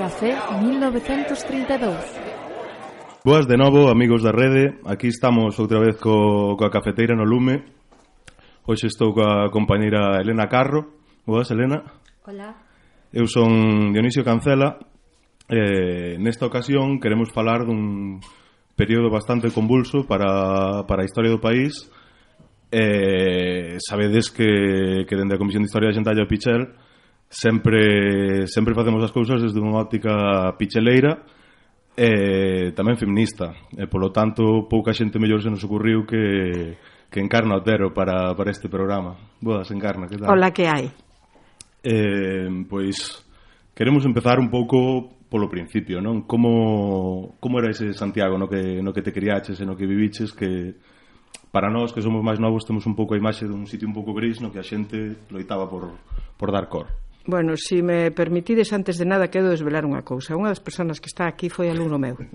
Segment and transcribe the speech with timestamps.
[0.00, 0.32] Café
[0.62, 1.94] 1932.
[3.22, 4.80] Boas de novo, amigos da rede.
[4.88, 7.60] Aquí estamos outra vez co, coa cafeteira no lume.
[8.64, 10.88] Hoxe estou coa compañeira Elena Carro.
[11.28, 11.84] Boas, Elena?
[12.24, 12.56] Hola.
[13.12, 14.80] Eu son Dionisio Cancela.
[15.52, 18.24] Eh, Nesta ocasión queremos falar dun
[18.72, 21.76] período bastante convulso para, para a historia do país.
[22.72, 26.72] Eh, Sabedes que, que dende a Comisión de Historia de Xentalla Pichel
[27.30, 31.22] sempre sempre facemos as cousas desde unha óptica picheleira
[31.94, 33.54] e tamén feminista.
[33.78, 36.74] E, polo tanto, pouca xente mellor se nos ocurriu que,
[37.06, 39.14] que Encarna Otero para, para este programa.
[39.38, 40.34] Boas, Encarna, que tal?
[40.34, 40.90] Ola, que hai?
[41.86, 43.22] Eh, pois,
[43.78, 46.26] queremos empezar un pouco polo principio, non?
[46.26, 50.34] Como, como era ese Santiago no que, no que te criaches e no que viviches
[50.34, 50.74] que
[51.54, 54.10] para nós que somos máis novos temos un pouco a imaxe dun sitio un pouco
[54.10, 55.94] gris no que a xente loitaba por,
[56.34, 56.90] por dar cor.
[57.30, 60.34] Bueno, se si me permitides, antes de nada, quedo desvelar unha cousa.
[60.34, 62.18] Unha das persoas que está aquí foi alumno meu.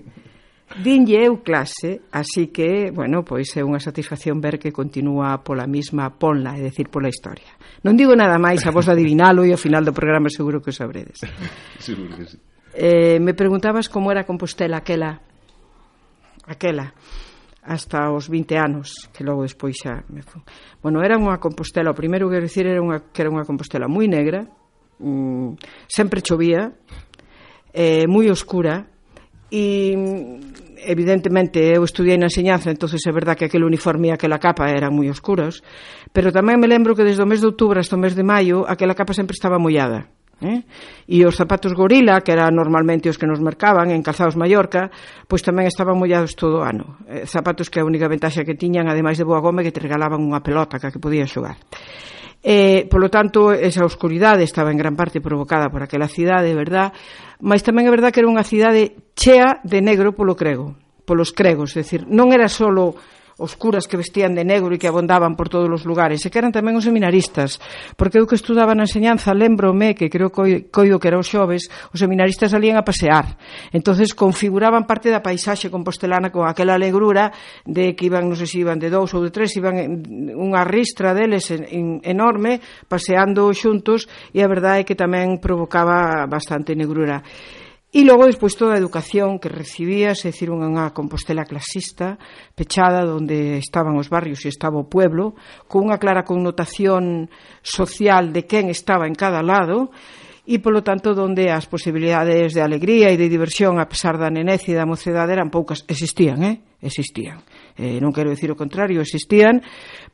[0.82, 6.10] Dinlle eu clase, así que, bueno, pois é unha satisfacción ver que continúa pola mesma
[6.16, 7.52] ponla, é dicir, pola historia.
[7.84, 10.74] Non digo nada máis, a vos adivinalo e ao final do programa seguro que o
[10.74, 11.22] sabredes.
[11.78, 12.40] Seguro que sí.
[12.72, 15.20] Eh, me preguntabas como era Compostela aquela
[16.48, 16.96] aquela
[17.62, 20.40] hasta os 20 anos, que logo despois xa me fun.
[20.82, 23.86] Bueno, era unha Compostela, o primeiro que quero dicir era unha, que era unha Compostela
[23.86, 24.50] moi negra,
[24.98, 25.56] mm,
[25.88, 26.72] sempre chovía,
[27.72, 28.88] eh, moi oscura,
[29.50, 34.38] e mm, evidentemente eu estudiei na enseñanza, entonces é verdad que aquel uniforme e aquela
[34.38, 35.62] capa eran moi oscuros,
[36.10, 38.66] pero tamén me lembro que desde o mes de outubro hasta o mes de maio
[38.66, 40.08] aquela capa sempre estaba mollada.
[40.36, 40.68] Eh?
[41.08, 44.92] E os zapatos gorila, que eran normalmente os que nos mercaban en Calzados Mallorca,
[45.24, 47.00] pois tamén estaban mollados todo o ano.
[47.08, 50.20] Eh, zapatos que a única ventaxa que tiñan, ademais de boa goma, que te regalaban
[50.20, 51.56] unha pelota que podías xogar.
[52.46, 56.94] Eh, polo tanto, esa oscuridade estaba en gran parte provocada por aquela cidade, verdad?
[57.42, 61.74] Mas tamén é verdad que era unha cidade chea de negro polo crego, polos cregos,
[61.74, 62.94] é dicir, non era solo
[63.36, 66.40] os curas que vestían de negro e que abondaban por todos os lugares, e que
[66.40, 67.60] eran tamén os seminaristas,
[68.00, 71.68] porque eu que estudaba na enseñanza, lembrome que creo que coido que era os xoves,
[71.92, 73.36] os seminaristas salían a pasear,
[73.76, 77.28] entonces configuraban parte da paisaxe compostelana con aquela alegrura
[77.68, 79.92] de que iban, non sei se iban de dous ou de tres, iban en,
[80.32, 86.24] unha ristra deles en, en, enorme, paseando xuntos, e a verdade é que tamén provocaba
[86.24, 87.20] bastante negrura.
[87.94, 92.18] E logo despois toda a educación que recibía, é dicir, unha Compostela clasista,
[92.58, 95.38] pechada onde estaban os barrios e estaba o pueblo,
[95.70, 97.30] con unha clara connotación
[97.62, 99.94] social de quen estaba en cada lado,
[100.46, 104.66] e polo tanto onde as posibilidades de alegría e de diversión a pesar da nenez
[104.70, 106.62] e da mocedade eran poucas, existían, eh?
[106.78, 107.42] Existían
[107.76, 109.60] eh, non quero dicir o contrario, existían,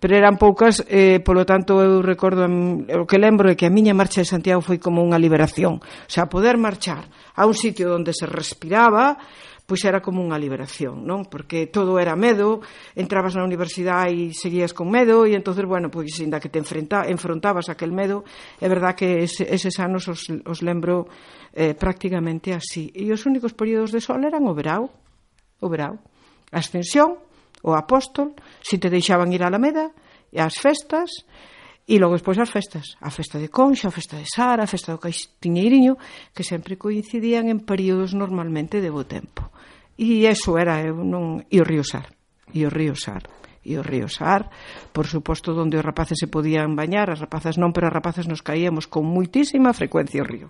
[0.02, 3.94] pero eran poucas, eh, polo tanto eu recordo, o que lembro é que a miña
[3.94, 7.06] marcha de Santiago foi como unha liberación, o sea, poder marchar
[7.38, 9.16] a un sitio onde se respiraba,
[9.72, 11.24] pois era como unha liberación, non?
[11.30, 12.60] Porque todo era medo,
[12.92, 17.08] entrabas na universidade e seguías con medo e entonces, bueno, pois ainda que te enfrenta,
[17.08, 18.26] enfrontabas aquel medo,
[18.60, 21.08] é verdad que ese, eses anos os, os lembro
[21.54, 22.90] eh, prácticamente así.
[22.92, 24.90] E os únicos períodos de sol eran o verao,
[25.62, 25.96] o verao.
[26.52, 27.31] A ascensión
[27.62, 29.94] o apóstol, si te deixaban ir a Alameda,
[30.28, 31.24] e ás festas,
[31.86, 34.94] e logo despois as festas, a festa de Conxa, a festa de Sara, a festa
[34.94, 35.98] do Caixinheiriño,
[36.34, 39.50] que sempre coincidían en períodos normalmente de bo tempo.
[39.98, 42.10] E eso era eu non e o río Sar,
[42.50, 43.24] e o río Sar
[43.62, 44.50] e o río Sar,
[44.90, 48.42] por suposto onde os rapaces se podían bañar, as rapazas non, pero as rapazas nos
[48.42, 50.48] caíamos con muitísima frecuencia ao río.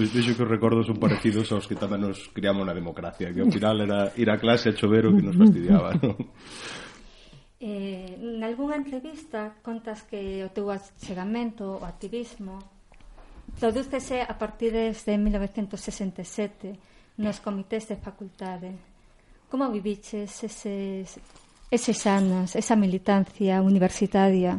[0.00, 3.44] Pois vexo que os recordos son parecidos aos que tamén nos criamos na democracia, que
[3.44, 6.16] ao final era ir a clase a chover o que nos fastidiaba, non?
[7.60, 12.56] Eh, nalgúnha entrevista contas que o teu achegamento, o activismo,
[13.60, 18.72] prodúcese a partir de 1967 nos comités de facultade.
[19.52, 21.20] Como viviches eses,
[21.68, 24.56] eses anos, esa militancia universitaria?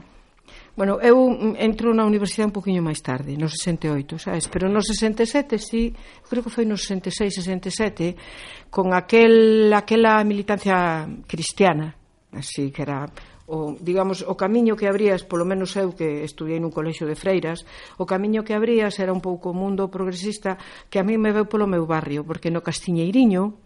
[0.72, 1.28] Bueno, eu
[1.60, 4.48] entro na universidade un poquinho máis tarde, no 68, sabes?
[4.48, 5.92] Pero no 67, sí,
[6.32, 8.16] creo que foi no 66, 67,
[8.72, 11.92] con aquel, aquela militancia cristiana,
[12.32, 13.04] así que era
[13.52, 17.68] o, digamos, o camiño que abrías, polo menos eu que estudiei nun colexio de freiras,
[18.00, 20.56] o camiño que abrías era un pouco o mundo progresista
[20.88, 23.60] que a mí me veu polo meu barrio, porque no Castiñeiriño,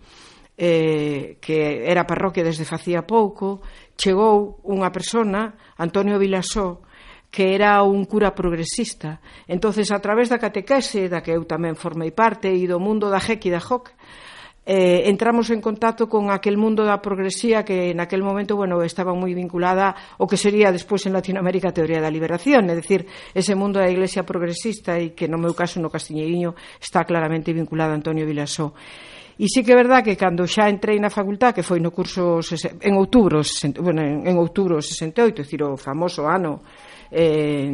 [0.58, 3.62] eh, que era parroquia desde facía pouco,
[3.94, 6.82] chegou unha persona, Antonio Vilasó,
[7.32, 9.20] que era un cura progresista.
[9.48, 13.20] Entonces, a través da catequese, da que eu tamén formei parte, e do mundo da
[13.20, 13.92] JEC e da JOC,
[14.66, 19.14] eh, entramos en contacto con aquel mundo da progresía que en aquel momento bueno, estaba
[19.14, 23.06] moi vinculada o que sería despois en Latinoamérica a teoría da liberación, é dicir,
[23.38, 27.94] ese mundo da iglesia progresista e que no meu caso no Castiñeiriño está claramente vinculado
[27.94, 28.74] a Antonio Vilasó.
[29.38, 32.42] E sí que é verdad que cando xa entrei na facultad, que foi no curso
[32.42, 33.46] en outubro,
[33.84, 36.66] bueno, en outubro 68, é dicir, o famoso ano
[37.12, 37.70] eh,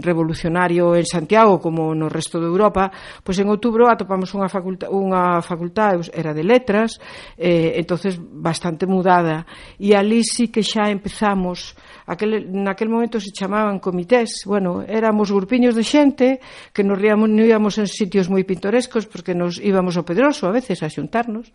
[0.00, 2.90] revolucionario en Santiago como no resto de Europa,
[3.22, 6.98] pois en outubro atopamos unha facultad, unha facultad era de letras,
[7.38, 9.46] eh, entonces bastante mudada,
[9.78, 11.76] e ali sí que xa empezamos
[12.06, 16.40] aquel, naquel momento se chamaban comités, bueno, éramos grupiños de xente
[16.72, 20.54] que nos ríamos, non íbamos en sitios moi pintorescos porque nos íbamos ao Pedroso a
[20.54, 21.52] veces a xuntarnos,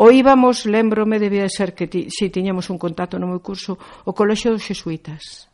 [0.00, 4.16] ou íbamos, lembrome, debía ser que ti, si tiñamos un contacto no meu curso, o
[4.16, 5.49] Colexo dos Xesuitas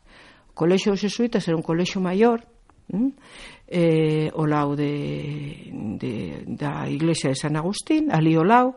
[0.57, 2.41] colexio dos xesuitas era un colexio maior,
[2.89, 3.13] mm,
[3.69, 5.69] eh, o lao de,
[6.01, 8.73] de, da iglesia de San Agustín, ali o lao,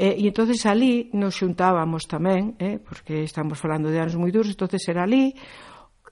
[0.00, 4.48] eh, e entonces ali nos xuntábamos tamén, eh, porque estamos falando de anos moi duros,
[4.48, 5.36] entonces era ali,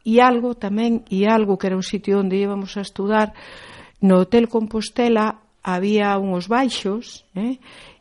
[0.04, 3.32] e algo tamén, e algo que era un sitio onde íbamos a estudar,
[4.04, 7.56] no Hotel Compostela había unhos baixos, eh,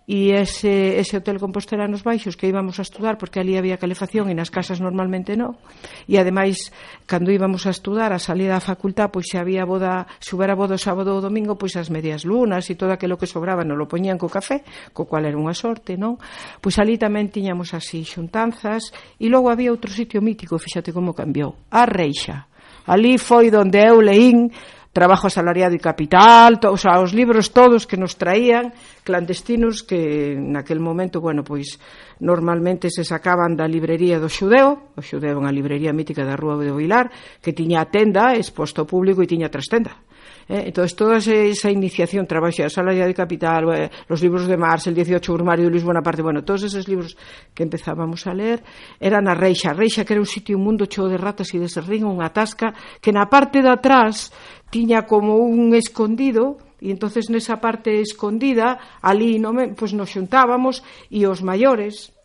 [0.08, 4.32] e ese, ese hotel Compostela nos Baixos que íbamos a estudar porque ali había calefacción
[4.32, 5.60] e nas casas normalmente non.
[6.08, 6.72] E ademais
[7.04, 10.80] cando íbamos a estudar a salida da facultad pois se había boda se hubera boda
[10.80, 13.92] o sábado ou domingo pois as medias lunas e todo aquilo que sobraba non lo
[13.92, 14.64] poñían co café
[14.96, 16.16] co cual era unha sorte non?
[16.64, 21.68] Pois ali tamén tiñamos así xuntanzas e logo había outro sitio mítico fíxate como cambiou
[21.68, 22.48] a Reixa.
[22.88, 24.56] Ali foi donde eu leín
[24.98, 28.74] Trabajo asalariado e capital, to, o sea, os libros todos que nos traían
[29.06, 31.78] clandestinos que naquel momento, bueno, pois
[32.18, 36.58] normalmente se sacaban da librería do Xudeo, o Xudeo é unha librería mítica da Rúa
[36.58, 37.14] de Vilar,
[37.46, 40.02] que tiña a tenda exposto ao público e tiña trastenda.
[40.50, 44.88] Eh, entonces, toda esa iniciación, Trabajo a Sala de Capital, eh, los libros de Marx,
[44.88, 47.18] el 18 Urmario de Luis Bonaparte, bueno, todos esos libros
[47.54, 48.64] que empezábamos a ler,
[49.00, 49.74] eran a Reixa.
[49.74, 52.72] Reixa, que era un sitio, un mundo cheo de ratas e de serrín, unha tasca,
[53.04, 54.32] que na parte de atrás
[54.72, 60.80] tiña como un escondido, e entonces nesa parte escondida, ali no, pues nos xuntábamos,
[61.12, 62.17] e os maiores,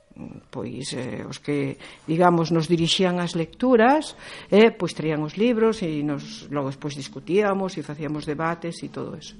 [0.51, 4.17] pois eh, os que digamos nos dirixían as lecturas,
[4.53, 9.17] eh, pois traían os libros e nos logo despois discutíamos e facíamos debates e todo
[9.17, 9.37] eso.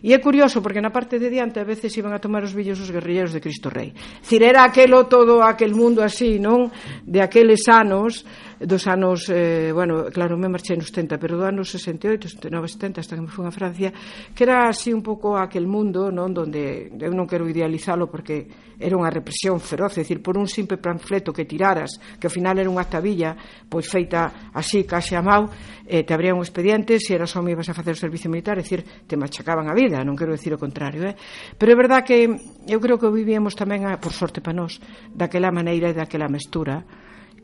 [0.00, 2.80] E é curioso porque na parte de diante a veces iban a tomar os villos
[2.80, 3.92] os guerrilleros de Cristo Rei.
[4.24, 6.72] Cir era aquelo todo aquel mundo así, non?
[7.04, 8.24] De aqueles anos
[8.60, 13.00] dos anos, eh, bueno, claro, me marchei nos 70, pero do anos 68, 69, 70,
[13.00, 13.88] hasta que me fui a Francia,
[14.36, 18.96] que era así un pouco aquel mundo, non, donde eu non quero idealizalo porque era
[19.00, 22.68] unha represión feroz, é dicir, por un simple panfleto que tiraras, que ao final era
[22.68, 23.32] unha tabilla,
[23.64, 25.48] pois feita así, case a mau,
[25.88, 28.64] eh, te abrían un expediente, se eras home ibas a facer o servicio militar, é
[28.64, 31.16] dicir, te machacaban a vida, non quero dicir o contrario, eh?
[31.56, 32.28] Pero é verdad que
[32.68, 34.76] eu creo que vivíamos tamén, a, por sorte para nós,
[35.16, 36.84] daquela maneira e daquela mestura,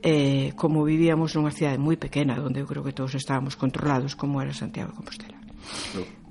[0.07, 4.39] eh, como vivíamos nunha cidade moi pequena onde eu creo que todos estábamos controlados como
[4.39, 5.39] era Santiago de Compostela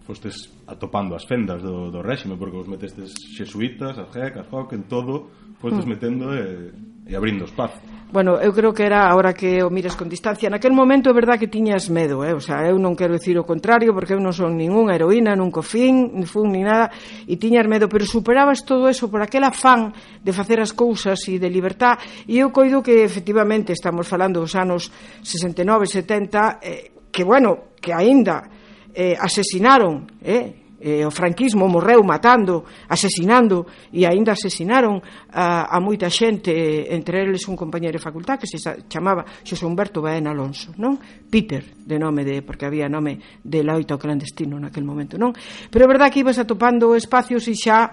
[0.08, 4.78] fostes atopando as fendas do, do réxime porque vos metestes xesuitas, a GEC, a HOC,
[4.78, 5.28] en todo
[5.60, 5.90] fostes mm.
[5.90, 6.72] metendo e,
[7.10, 10.48] e abrindo espazo bueno, eu creo que era ahora que o miras con distancia.
[10.48, 12.32] Naquel momento é verdad que tiñas medo, eh?
[12.32, 15.52] o sea, eu non quero dicir o contrario, porque eu non son ningunha heroína, nun
[15.60, 16.96] fin, ni fun, ni nada,
[17.28, 19.92] e tiñas medo, pero superabas todo eso por aquel afán
[20.24, 24.56] de facer as cousas e de libertad, e eu coido que efectivamente estamos falando dos
[24.56, 24.88] anos
[25.20, 28.48] 69, 70, eh, que, bueno, que aínda
[28.96, 35.00] eh, asesinaron, eh, eh, o franquismo morreu matando, asesinando e aínda asesinaron
[35.32, 36.52] a, a moita xente,
[36.92, 41.00] entre eles un compañeiro de facultad que se chamaba Xosé Humberto Baena Alonso, non?
[41.32, 45.32] Peter, de nome de porque había nome de loito clandestino naquel momento, non?
[45.72, 47.92] Pero é verdade que ibas atopando espacios e xa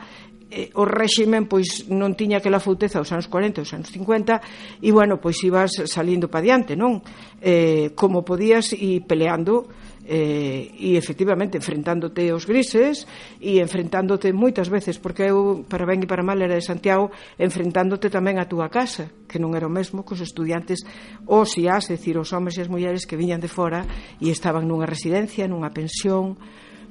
[0.52, 4.92] eh, o réximen pois non tiña aquela fouteza os anos 40, os anos 50 e
[4.92, 7.00] bueno, pois ibas salindo pa diante, non?
[7.40, 9.70] Eh, como podías e peleando
[10.04, 13.06] eh, e efectivamente enfrentándote aos grises
[13.38, 18.10] e enfrentándote moitas veces porque eu para ben e para mal era de Santiago enfrentándote
[18.10, 20.82] tamén a túa casa que non era o mesmo que os estudiantes
[21.30, 23.86] os e as, decir, os homes e as mulleres que viñan de fora
[24.18, 26.34] e estaban nunha residencia, nunha pensión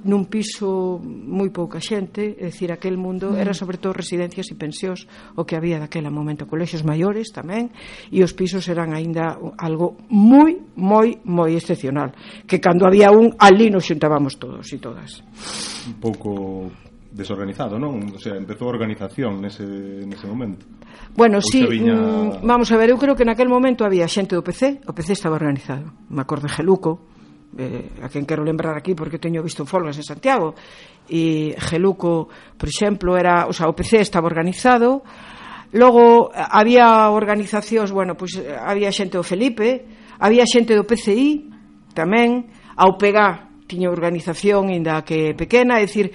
[0.03, 3.41] nun piso moi pouca xente, é dicir, aquel mundo mm.
[3.41, 5.05] era sobre todo residencias e pensións
[5.37, 7.69] o que había daquela momento, colexios maiores tamén,
[8.09, 12.13] e os pisos eran aínda algo moi, moi, moi excepcional,
[12.49, 15.21] que cando había un, ali nos xuntábamos todos e todas.
[15.85, 16.69] Un pouco
[17.11, 18.15] desorganizado, non?
[18.15, 19.67] O sea, empezou a organización nese,
[20.07, 20.63] nese momento.
[21.13, 21.93] Bueno, si, sí, viña...
[21.93, 25.13] Mm, vamos a ver, eu creo que naquel momento había xente do PC, o PC
[25.13, 27.10] estaba organizado, me acordo de Geluco,
[27.57, 30.55] eh, a quen quero lembrar aquí porque teño visto folgas en Santiago
[31.09, 35.03] e Geluco, por exemplo, era, o sea, o PC estaba organizado
[35.71, 39.87] logo había organizacións, bueno, pois pues, había xente do Felipe,
[40.19, 41.47] había xente do PCI
[41.95, 46.11] tamén, ao PEGA tiña organización inda que pequena, é dicir,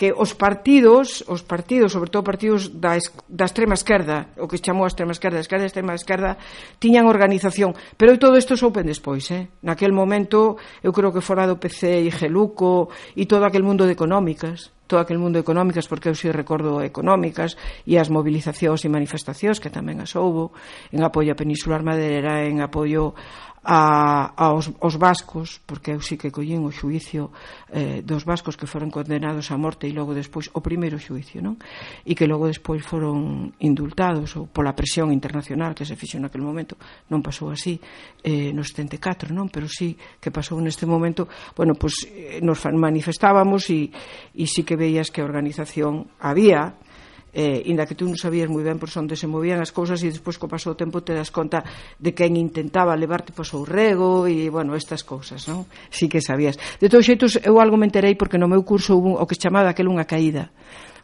[0.00, 2.96] que os partidos, os partidos, sobre todo partidos da,
[3.28, 6.40] da extrema esquerda, o que chamou a extrema esquerda, a esquerda, a extrema esquerda,
[6.80, 7.76] tiñan organización.
[8.00, 9.52] Pero todo isto soupen despois, eh?
[9.60, 13.92] Naquel momento, eu creo que fora do PC e Geluco e todo aquel mundo de
[13.92, 18.88] económicas, todo aquel mundo de económicas, porque eu si recordo económicas e as movilizacións e
[18.88, 20.56] manifestacións que tamén as houbo
[20.96, 23.12] en apoio a Península Madeira, en apoio
[23.62, 27.28] a, aos, aos vascos, porque eu sí que collín o xuicio
[27.68, 31.60] eh, dos vascos que foron condenados a morte e logo despois o primeiro xuicio, non?
[32.08, 36.80] E que logo despois foron indultados ou pola presión internacional que se fixo naquele momento,
[37.12, 37.76] non pasou así
[38.24, 39.52] eh, no 74, non?
[39.52, 43.92] Pero sí que pasou neste momento, bueno, pois pues, eh, nos manifestábamos e,
[44.32, 46.80] e sí que veías que a organización había,
[47.32, 50.10] eh, inda que tú non sabías moi ben por onde se movían as cousas e
[50.10, 51.62] despois co paso do tempo te das conta
[51.98, 55.66] de quen intentaba levarte para o rego e, bueno, estas cousas, non?
[55.90, 56.58] Si que sabías.
[56.82, 59.70] De todos xeitos, eu algo me enterei porque no meu curso hubo o que chamaba
[59.70, 60.50] aquel unha caída.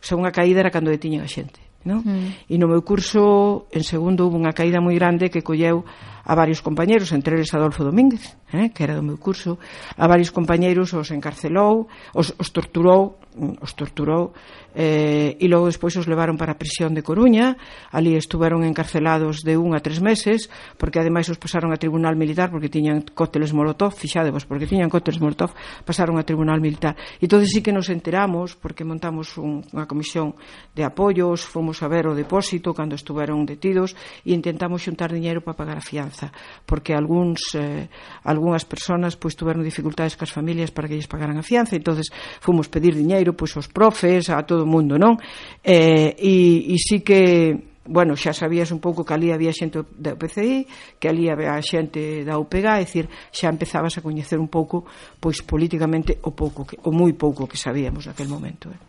[0.00, 2.02] O sea, unha caída era cando detiñen a xente, non?
[2.02, 2.50] Mm.
[2.50, 5.86] E no meu curso, en segundo, hubo unha caída moi grande que colleu
[6.26, 9.62] a varios compañeiros, entre eles Adolfo Domínguez, eh, que era do meu curso,
[9.94, 11.86] a varios compañeiros os encarcelou,
[12.18, 14.34] os, os torturou, mm, os torturou,
[14.74, 17.54] eh, e logo despois os levaron para a prisión de Coruña,
[17.94, 22.50] ali estuveron encarcelados de un a tres meses, porque ademais os pasaron a tribunal militar
[22.50, 25.54] porque tiñan cócteles molotov, fixadevos, porque tiñan cócteles molotov,
[25.86, 26.98] pasaron a tribunal militar.
[27.22, 30.34] E entón sí que nos enteramos, porque montamos un, unha comisión
[30.74, 33.94] de apoios, fomos a ver o depósito cando estuveron detidos
[34.26, 36.15] e intentamos xuntar diñeiro para pagar a fianza
[36.64, 37.88] porque algúns eh,
[38.24, 42.08] algunhas persoas pois tiveron dificultades cas familias para que lles pagaran a fianza, entonces
[42.40, 45.18] fomos pedir diñeiro pois aos profes, a todo o mundo, non?
[45.60, 46.34] Eh, e,
[46.72, 50.66] e sí que bueno, xa sabías un pouco que ali había xente da UPCI,
[50.98, 54.84] que ali había xente da UPG, é dicir, xa empezabas a coñecer un pouco,
[55.22, 58.70] pois políticamente o pouco que, o moi pouco que sabíamos naquel momento.
[58.74, 58.80] Eh.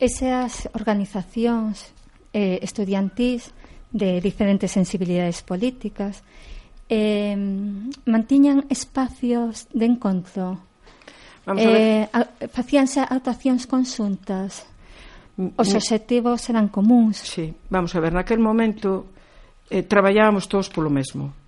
[0.00, 1.94] Esas organizacións
[2.34, 3.54] eh, estudiantís
[3.92, 6.22] de diferentes sensibilidades políticas,
[6.88, 7.36] eh,
[8.06, 10.58] mantiñan espacios de encontro.
[11.46, 12.50] Vamos eh, a ver.
[12.50, 14.66] facíanse actuacións consuntas.
[15.38, 15.76] Os mm, mm.
[15.78, 17.22] obxectivos eran comuns.
[17.22, 19.10] Sí, vamos a ver, naquel momento
[19.70, 21.39] eh, traballábamos todos polo mesmo.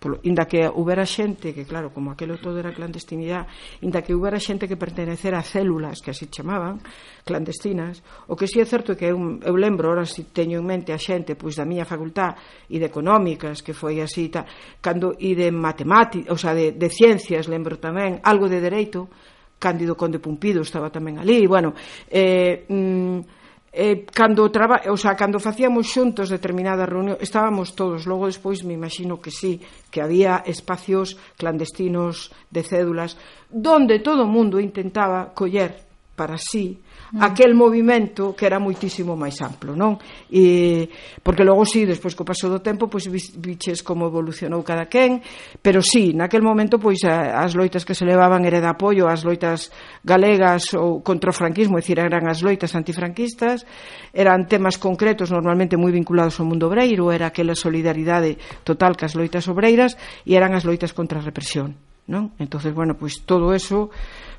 [0.00, 3.52] Polo, inda que houbera xente que, claro, como aquelo todo era clandestinidade,
[3.84, 6.80] inda que houbera xente que pertenecera a células, que así chamaban,
[7.20, 10.56] clandestinas, o que si sí é certo é que eu, eu lembro, ora si teño
[10.56, 12.32] en mente a xente pois da miña facultá
[12.72, 14.48] e de económicas, que foi así, ta,
[14.80, 19.12] cando, e de matemáticas, o sea, de, de ciencias, lembro tamén, algo de dereito,
[19.60, 21.76] Cándido Conde Pumpido estaba tamén ali, bueno,
[22.08, 23.39] eh, mm,
[23.72, 28.74] eh, cando traba, o sea, cando facíamos xuntos determinada reunión, estábamos todos, logo despois me
[28.74, 33.14] imagino que sí, que había espacios clandestinos de cédulas,
[33.48, 35.86] donde todo o mundo intentaba coller
[36.18, 37.22] para sí Mm.
[37.26, 39.98] aquel movimento que era moitísimo máis amplo, non?
[40.30, 40.86] E,
[41.26, 45.18] porque logo sí, despois co paso do tempo, pois viches como evolucionou cada quen,
[45.58, 49.74] pero sí, naquel momento pois as loitas que se levaban era de apoio ás loitas
[50.06, 53.66] galegas ou contra o franquismo, é dicir, eran as loitas antifranquistas,
[54.14, 59.18] eran temas concretos normalmente moi vinculados ao mundo obreiro, era aquela solidaridade total que as
[59.18, 61.74] loitas obreiras e eran as loitas contra a represión,
[62.06, 62.38] non?
[62.38, 63.90] Entonces, bueno, pois todo eso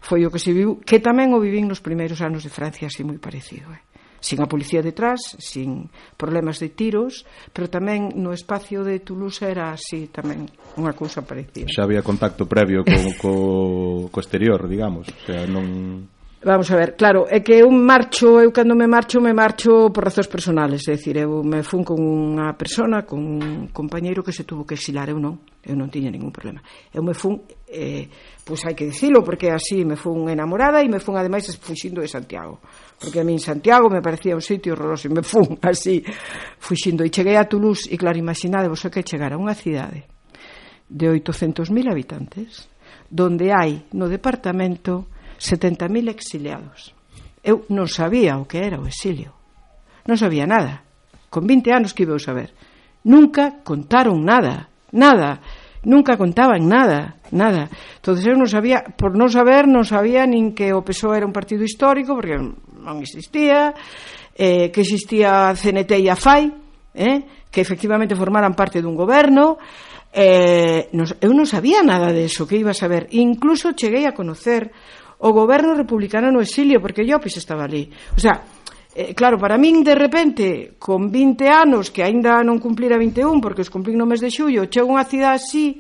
[0.02, 3.06] foi o que se viu, que tamén o vivín nos primeiros anos de Francia así
[3.06, 3.70] moi parecido.
[3.70, 3.82] Eh?
[4.22, 9.74] Sin a policía detrás, sin problemas de tiros, pero tamén no espacio de Toulouse era
[9.74, 10.46] así tamén
[10.78, 11.70] unha cousa parecida.
[11.70, 13.34] Xa había contacto previo co, co,
[14.14, 16.06] co exterior, digamos, o sea, non...
[16.44, 20.02] Vamos a ver, claro, é que eu marcho, eu cando me marcho, me marcho por
[20.02, 24.42] razóns personales, é dicir, eu me fun con unha persona, con un compañeiro que se
[24.42, 26.66] tuvo que exilar, eu non, eu non tiña ningún problema.
[26.90, 28.10] Eu me fun, eh,
[28.42, 32.10] pois hai que dicilo, porque así me fun enamorada e me fun ademais fuxindo de
[32.10, 32.58] Santiago,
[32.98, 36.02] porque a min Santiago me parecía un sitio horroroso e me fun así
[36.58, 37.06] fuxindo.
[37.06, 40.10] E cheguei a Toulouse e claro, imaginade vos que chegar a unha cidade
[40.90, 42.66] de 800.000 habitantes,
[43.14, 45.06] donde hai no departamento
[45.42, 46.94] 70.000 exiliados.
[47.42, 49.34] Eu non sabía o que era o exilio.
[50.06, 50.86] Non sabía nada.
[51.34, 52.54] Con 20 anos que ibeu saber.
[53.02, 55.42] Nunca contaron nada, nada.
[55.82, 57.66] Nunca contaban nada, nada.
[57.98, 61.34] Entonces eu non sabía, por non saber, non sabía nin que o PSOE era un
[61.34, 63.74] partido histórico, porque non existía,
[64.38, 66.54] eh, que existía a CNT e a FAI,
[66.94, 69.58] eh, que efectivamente formaran parte dun goberno,
[70.14, 73.10] eh, nos, eu non sabía nada de eso que iba a saber.
[73.18, 74.70] Incluso cheguei a conocer
[75.22, 77.90] o goberno republicano no exilio, porque Llopis estaba ali.
[78.18, 78.42] O sea,
[78.94, 83.62] eh, claro, para min, de repente, con 20 anos, que aínda non cumplira 21, porque
[83.62, 85.80] os cumplín no mes de xullo, chego a unha cidade así,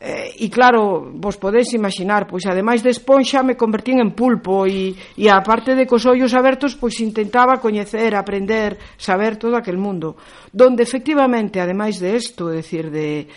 [0.00, 4.96] Eh, e claro, vos podedes imaginar, pois ademais de esponxa me convertín en pulpo e,
[4.96, 10.16] e a parte de cos ollos abertos pois intentaba coñecer, aprender, saber todo aquel mundo,
[10.56, 13.28] donde efectivamente, ademais de isto, é dicir, de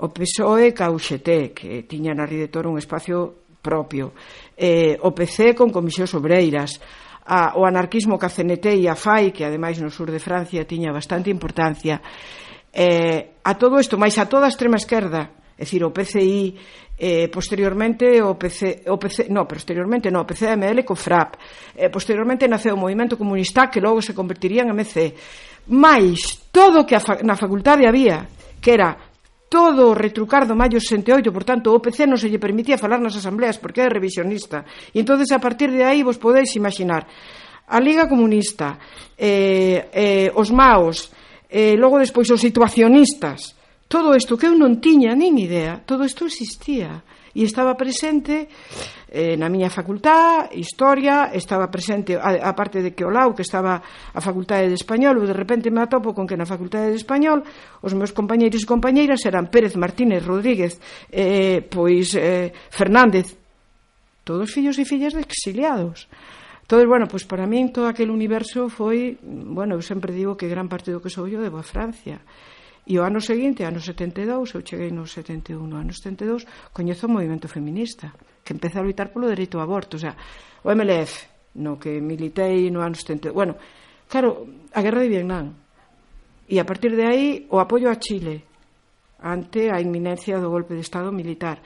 [0.00, 4.16] o PSOE cauxeté, que tiña na Ridetor un espacio propio
[4.56, 6.80] eh, o PC con comisións obreiras,
[7.26, 10.64] a, o anarquismo que a CNT e a FAI, que ademais no sur de Francia
[10.64, 12.00] tiña bastante importancia,
[12.72, 16.56] eh, a todo isto, máis a toda a extrema esquerda, é dicir, o PCI,
[16.98, 21.36] eh, posteriormente o PC, o PC, no, posteriormente no, o PCML co FRAP,
[21.76, 25.12] eh, posteriormente naceu o Movimento Comunista que logo se convertiría en MC,
[25.72, 28.28] máis todo que a, na facultade había,
[28.60, 29.05] que era
[29.48, 32.98] todo o retrucar do maio 68, por tanto, o PC non se lle permitía falar
[32.98, 34.66] nas asambleas porque é revisionista.
[34.90, 37.06] E entonces a partir de aí vos podeis imaginar
[37.66, 38.78] a Liga Comunista,
[39.18, 41.10] eh, eh, os maos,
[41.50, 43.54] eh, logo despois os situacionistas,
[43.86, 47.02] todo isto que eu non tiña nin idea, todo isto existía
[47.36, 48.48] e estaba presente
[49.12, 53.44] eh, na miña facultá, historia, estaba presente, a, a parte de que o lau, que
[53.44, 57.44] estaba a facultade de español, de repente me atopo con que na facultade de español
[57.84, 60.80] os meus compañeiros e compañeiras eran Pérez Martínez Rodríguez,
[61.12, 63.36] eh, pois eh, Fernández,
[64.24, 66.08] todos fillos e fillas de exiliados.
[66.66, 70.66] Entón, bueno, pois para min todo aquel universo foi, bueno, eu sempre digo que gran
[70.66, 72.18] parte do que sou eu debo a Francia.
[72.86, 77.14] E o ano seguinte, ano 72, eu cheguei no 71, no ano 72, coñezo o
[77.18, 78.14] movimento feminista,
[78.46, 80.14] que empeza a loitar polo dereito ao aborto, o sea,
[80.62, 81.26] o MLF,
[81.58, 83.34] no que militei no ano 72.
[83.34, 83.58] Bueno,
[84.06, 85.66] claro, a guerra de Vietnam,
[86.46, 88.46] e a partir de aí o apoio a Chile
[89.18, 91.58] ante a inminencia do golpe de Estado militar.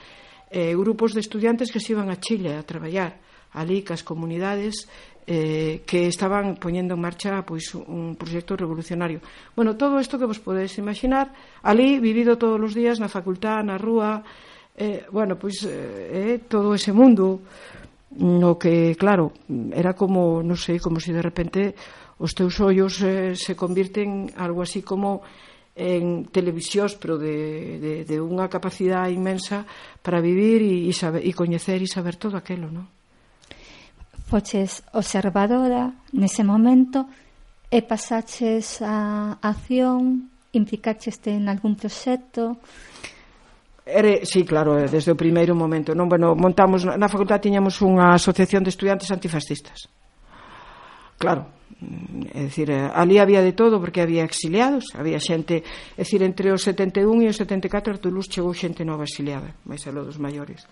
[0.49, 3.21] Eh, grupos de estudiantes que se iban a Chile a traballar,
[3.53, 4.87] ali cas comunidades
[5.27, 9.21] eh, que estaban poñendo en marcha pois un proxecto revolucionario.
[9.55, 13.77] Bueno, todo isto que vos podedes imaginar, ali vivido todos os días na facultad, na
[13.77, 14.23] rúa,
[14.77, 17.41] eh, bueno, pois eh, eh, todo ese mundo
[18.11, 19.31] no que, claro,
[19.71, 21.61] era como, non sei, como se si de repente
[22.19, 25.23] os teus ollos eh, se convirten algo así como
[25.75, 29.63] en televisións, pero de, de, de unha capacidade inmensa
[30.03, 32.85] para vivir e, e, saber, e coñecer e saber todo aquelo, non?
[34.31, 37.03] foches observadora nese momento
[37.67, 42.55] e pasaches a acción, implicaxeste en algún proxecto?
[43.83, 45.91] Ere, sí, claro, eh, desde o primeiro momento.
[45.91, 49.91] Non, bueno, montamos na facultade tiñamos unha asociación de estudiantes antifascistas.
[51.19, 51.51] Claro,
[51.83, 55.59] mm, é dicir, eh, ali había de todo porque había exiliados, había xente,
[55.99, 59.83] é dicir, entre os 71 e os 74 a Toulouse chegou xente nova exiliada, máis
[59.91, 60.63] aló dos maiores.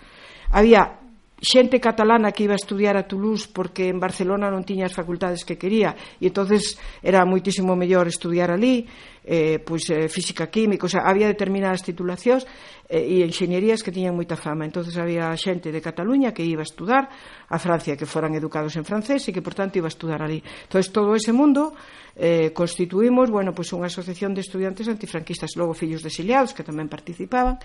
[0.47, 1.08] Había
[1.39, 5.47] xente catalana que iba a estudiar a Toulouse porque en Barcelona non tiña as facultades
[5.47, 8.86] que quería e entonces era moitísimo mellor estudiar ali
[9.23, 12.47] eh, pois, eh, física química, o sea, había determinadas titulacións
[12.89, 14.65] eh, e enxeñerías que tiñan moita fama.
[14.65, 17.06] Entonces había xente de Cataluña que iba a estudar
[17.45, 20.41] a Francia, que foran educados en francés e que por tanto iba a estudar ali
[20.41, 21.73] entonces todo ese mundo
[22.19, 26.91] eh, constituímos bueno, pois unha asociación de estudiantes antifranquistas, logo fillos de exiliados que tamén
[26.91, 27.55] participaban,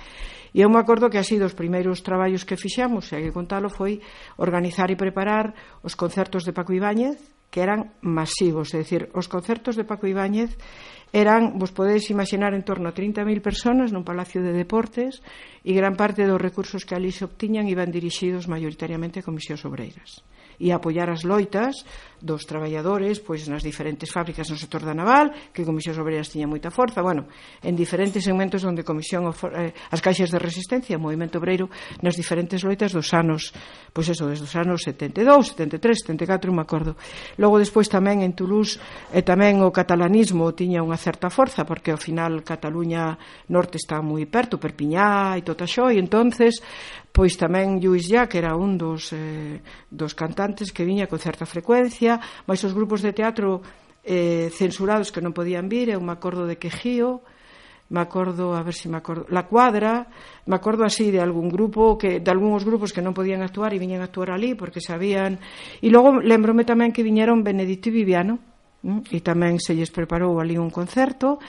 [0.54, 3.66] e eu me acordo que así dos primeiros traballos que fixamos, e hai que contalo,
[3.66, 3.98] foi
[4.38, 7.18] organizar e preparar os concertos de Paco Ibáñez,
[7.54, 10.58] que eran masivos, é dicir, os concertos de Paco Ibáñez
[11.14, 15.22] eran, vos podedes imaginar, en torno a 30.000 personas nun palacio de deportes
[15.62, 20.26] e gran parte dos recursos que ali se obtiñan iban dirixidos maioritariamente a comisións obreiras.
[20.58, 21.86] E a apoiar as loitas
[22.24, 26.72] dos traballadores pois nas diferentes fábricas no sector da naval que Comisións Obreras tiña moita
[26.72, 27.28] forza bueno,
[27.60, 31.68] en diferentes segmentos onde Comisión eh, as caixas de resistencia o movimento obreiro
[32.00, 33.52] nas diferentes loitas dos anos
[33.92, 36.96] pois eso, desde os anos 72 73, 74, me acordo.
[37.36, 38.80] Logo despois tamén en Toulouse
[39.12, 43.20] e tamén o catalanismo tiña unha certa forza porque ao final Cataluña
[43.52, 46.64] Norte está moi perto, Perpiñá e todo xo e entonces
[47.14, 51.46] pois tamén Lluís Ya que era un dos, eh, dos cantantes que viña con certa
[51.46, 53.62] frecuencia pandemia, mais os grupos de teatro
[54.04, 57.24] eh, censurados que non podían vir, eu me acordo de Quejío,
[57.88, 60.08] me acordo, a ver se si me acordo, La Cuadra,
[60.46, 63.80] me acordo así de algún grupo, que de algúns grupos que non podían actuar e
[63.80, 65.40] viñan a actuar ali porque sabían.
[65.80, 68.40] E logo lembrome tamén que viñeron Benedito e Viviano,
[68.84, 71.40] mm, e tamén se lles preparou ali un concerto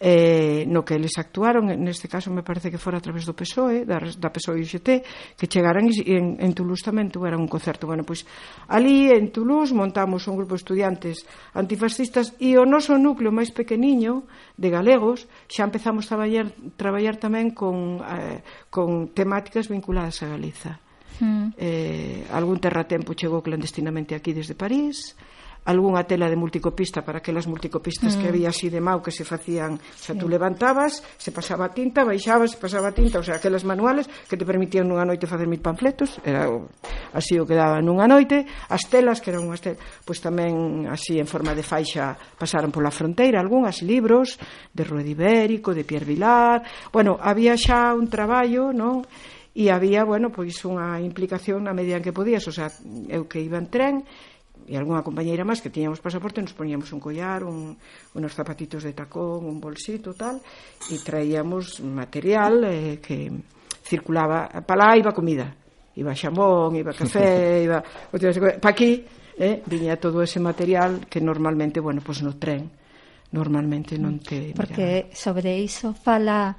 [0.00, 3.84] eh, no que eles actuaron, neste caso me parece que fora a través do PSOE,
[3.84, 4.88] da, da PSOE UGT,
[5.36, 7.84] que chegaran e en, en Toulouse tamén tuveran un concerto.
[7.84, 8.24] Bueno, pois
[8.72, 14.24] ali en Toulouse montamos un grupo de estudiantes antifascistas e o noso núcleo máis pequeniño
[14.56, 16.48] de galegos xa empezamos a traballar,
[16.80, 18.40] traballar tamén con, eh,
[18.72, 20.80] con temáticas vinculadas a Galiza.
[21.20, 21.52] Mm.
[21.60, 25.12] Eh, algún terratempo chegou clandestinamente aquí desde París,
[25.64, 28.20] algunha tela de multicopista para aquelas multicopistas mm.
[28.20, 30.20] que había así de mau que se facían, o sea, sí.
[30.20, 34.08] tú levantabas, se pasaba a tinta, baixabas, se pasaba a tinta, o sea, aquelas manuales
[34.28, 36.72] que te permitían nunha noite facer mil panfletos, era o,
[37.12, 41.20] así o que daba nunha noite, as telas que eran unhas telas, pois tamén así
[41.20, 44.40] en forma de faixa pasaron pola fronteira algunhas libros
[44.72, 49.04] de Ruedi Ibérico, de Pierre Vilar, bueno, había xa un traballo, non?
[49.50, 52.70] e había, bueno, pois unha implicación na medida en que podías, o sea,
[53.10, 53.94] eu que iba en tren,
[54.70, 57.74] e algunha compañeira máis que tiñamos pasaporte nos poníamos un collar, un,
[58.14, 60.38] unos zapatitos de tacón, un bolsito tal
[60.86, 63.34] e traíamos material eh, que
[63.82, 65.50] circulaba para lá iba comida.
[65.98, 69.02] Iba xamón, iba café, iba para aquí
[69.34, 72.70] eh, viña todo ese material que normalmente, bueno, pois pues no tren
[73.34, 76.54] normalmente non te Porque sobre iso fala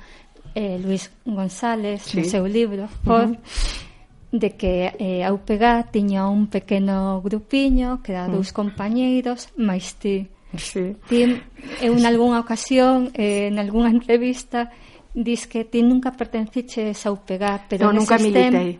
[0.51, 2.19] eh, Luis González sí.
[2.19, 3.90] no seu libro, por, uh -huh
[4.31, 8.55] de que eh, a UPG tiña un pequeno grupiño que era dous mm.
[8.55, 10.31] compañeiros máis ti.
[10.55, 10.95] Sí.
[11.07, 11.35] Ti
[11.83, 14.71] en algunha ocasión, eh, en algunha entrevista,
[15.11, 18.79] dis que ti nunca pertenciches a UPG, pero no, nunca militei.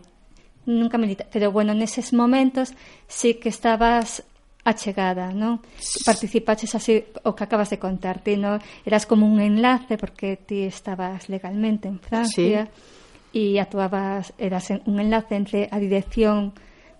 [0.64, 2.72] nunca militei, pero bueno, neses momentos
[3.04, 4.24] sí que estabas
[4.64, 5.60] achegada, non?
[6.06, 8.56] Participaches así o que acabas de contar, ti, non?
[8.88, 12.72] Eras como un enlace porque ti estabas legalmente en Francia.
[12.72, 13.00] Sí
[13.32, 16.52] e actuabas, eras un enlace entre a dirección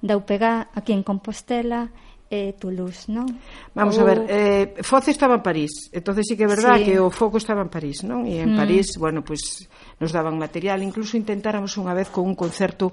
[0.02, 1.92] da UPG aquí en Compostela
[2.32, 3.28] e Toulouse, non?
[3.76, 6.88] Vamos a ver, eh, Foz estaba en París, entonces sí que é verdad sí.
[6.88, 8.24] que o foco estaba en París, non?
[8.24, 8.58] E en mm.
[8.58, 12.88] París, bueno, pois pues, nos daban material, incluso intentáramos unha vez con un concerto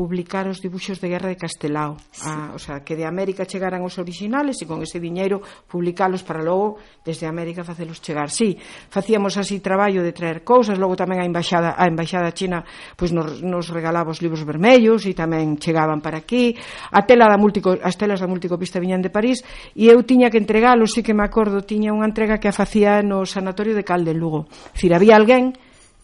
[0.00, 2.24] publicar os dibuxos de guerra de Castelao, sí.
[2.24, 6.40] a, o sea, que de América chegaran os originales e con ese diñeiro publicalos para
[6.40, 8.32] logo desde América facelos chegar.
[8.32, 8.56] Sí,
[8.88, 12.64] facíamos así traballo de traer cousas, logo tamén a embaixada a embaixada china
[12.96, 16.56] pois nos, nos regalaba os libros vermellos e tamén chegaban para aquí.
[16.96, 19.44] A tela da multico, as telas da multicopista viñan de París
[19.76, 23.04] e eu tiña que entregalos, sí que me acordo, tiña unha entrega que a facía
[23.04, 24.48] no sanatorio de Cal de Lugo.
[24.72, 25.52] Cir, había alguén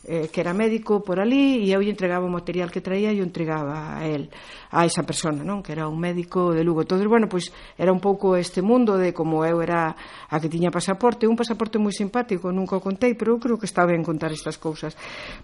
[0.06, 3.18] eh, que era médico por ali e eu lle entregaba o material que traía e
[3.18, 4.30] o entregaba a él,
[4.70, 5.66] a esa persona, non?
[5.66, 6.86] Que era un médico de Lugo.
[6.86, 9.98] Todo, bueno, pois era un pouco este mundo de como eu era
[10.30, 13.66] a que tiña pasaporte, un pasaporte moi simpático, nunca o contei, pero eu creo que
[13.66, 14.94] está ben contar estas cousas,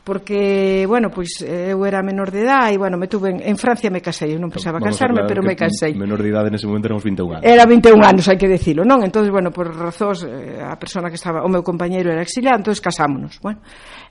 [0.06, 3.90] porque bueno, pois eu era menor de edad e bueno, me tuve en, en Francia
[3.90, 5.98] me casei, eu non pensaba Vamos casarme, pero me casei.
[5.98, 7.44] Menor de idade nese momento éramos 21 anos.
[7.44, 9.02] Era 21 anos, hai que decirlo, non?
[9.02, 12.78] Entonces, bueno, por razóns eh, a persona que estaba, o meu compañeiro era exiliado, entonces
[12.78, 13.58] casámonos, bueno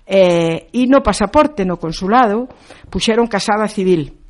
[0.06, 2.50] eh, e no pasaporte no consulado
[2.90, 4.22] puxeron casada civil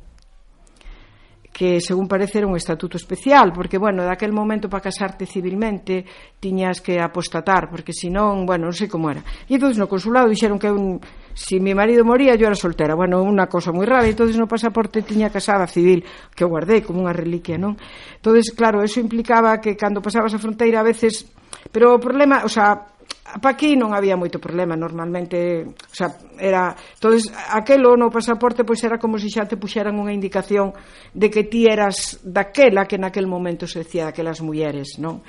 [1.52, 6.04] que según parece era un estatuto especial, porque bueno, daquel momento para casarte civilmente
[6.40, 9.20] tiñas que apostatar, porque senón, bueno, non sei como era.
[9.44, 10.96] E entón no consulado dixeron que un
[11.36, 12.96] si mi marido moría yo era soltera.
[12.96, 16.00] Bueno, unha cosa moi rara, e entonces no pasaporte tiña casada civil,
[16.32, 17.76] que guardei como unha reliquia, non?
[18.16, 21.28] Entonces, claro, eso implicaba que cando pasabas a fronteira a veces
[21.70, 22.91] Pero o problema, o sea,
[23.22, 26.10] pa aquí non había moito problema normalmente, o sea,
[26.42, 30.74] era entonces aquelo no pasaporte pois era como se xa te puxeran unha indicación
[31.14, 35.22] de que ti eras daquela que naquel momento se decía daquelas mulleres, non?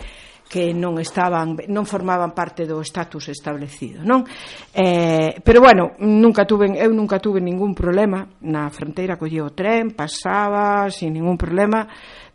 [0.54, 4.22] que non estaban non formaban parte do estatus establecido, non?
[4.70, 9.98] Eh, pero bueno, nunca tuve eu nunca tuve ningún problema na fronteira, collía o tren,
[9.98, 11.90] pasaba sin ningún problema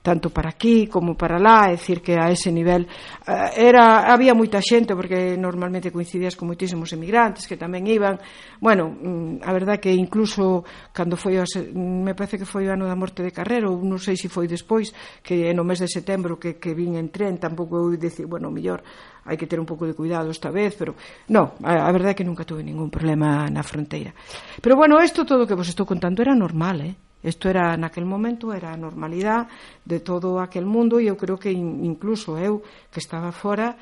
[0.09, 2.88] tanto para aquí como para lá, é dicir que a ese nivel
[3.26, 8.16] eh, era había moita xente porque normalmente coincidías con moitísimos emigrantes que tamén iban.
[8.57, 10.64] Bueno, mm, a verdade que incluso
[10.96, 11.37] cando foi
[11.76, 14.94] me parece que foi o ano da morte de Carrero, non sei se foi despois,
[15.20, 18.80] que no mes de setembro que que vin en tren, tampouco eu dicir, bueno, mellor
[19.28, 20.96] hai que ter un pouco de cuidado esta vez, pero
[21.28, 24.16] no, a, a verdade é que nunca tuve ningún problema na fronteira.
[24.58, 26.94] Pero bueno, isto todo que vos estou contando era normal, eh?
[27.22, 29.50] Isto era naquel momento era a normalidade
[29.84, 32.62] de todo aquel mundo e eu creo que incluso eu
[32.94, 33.74] que estaba fora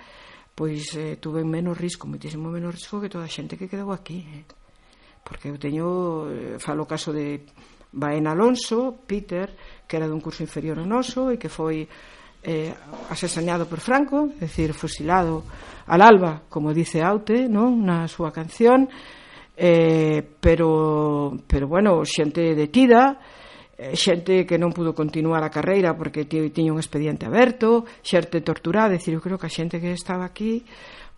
[0.56, 4.24] pois eh, tuve menos risco, muitísimo menos risco que toda a xente que quedou aquí,
[4.24, 4.44] eh?
[5.20, 7.44] Porque eu teño eh, falo o caso de
[7.92, 9.52] Baena Alonso, Peter,
[9.84, 11.84] que era dun curso inferior ao noso e que foi
[12.42, 12.74] eh,
[13.10, 15.44] asesinado por Franco, é dicir, fusilado
[15.86, 18.90] al alba, como dice Aute, non, na súa canción,
[19.56, 23.20] eh, pero, pero bueno, xente detida,
[23.78, 28.96] eh, xente que non pudo continuar a carreira porque tiña un expediente aberto, xente torturada,
[28.96, 30.64] decir, eu creo que a xente que estaba aquí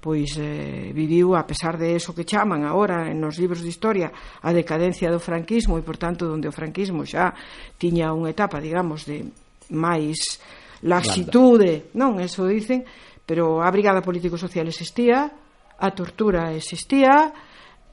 [0.00, 4.54] pois eh, viviu, a pesar de eso que chaman agora nos libros de historia, a
[4.54, 7.34] decadencia do franquismo e, por tanto, onde o franquismo xa
[7.74, 9.26] tiña unha etapa, digamos, de
[9.74, 10.38] máis
[10.82, 12.86] laxitude, non, eso dicen,
[13.26, 15.30] pero a brigada político-social existía,
[15.78, 17.32] a tortura existía,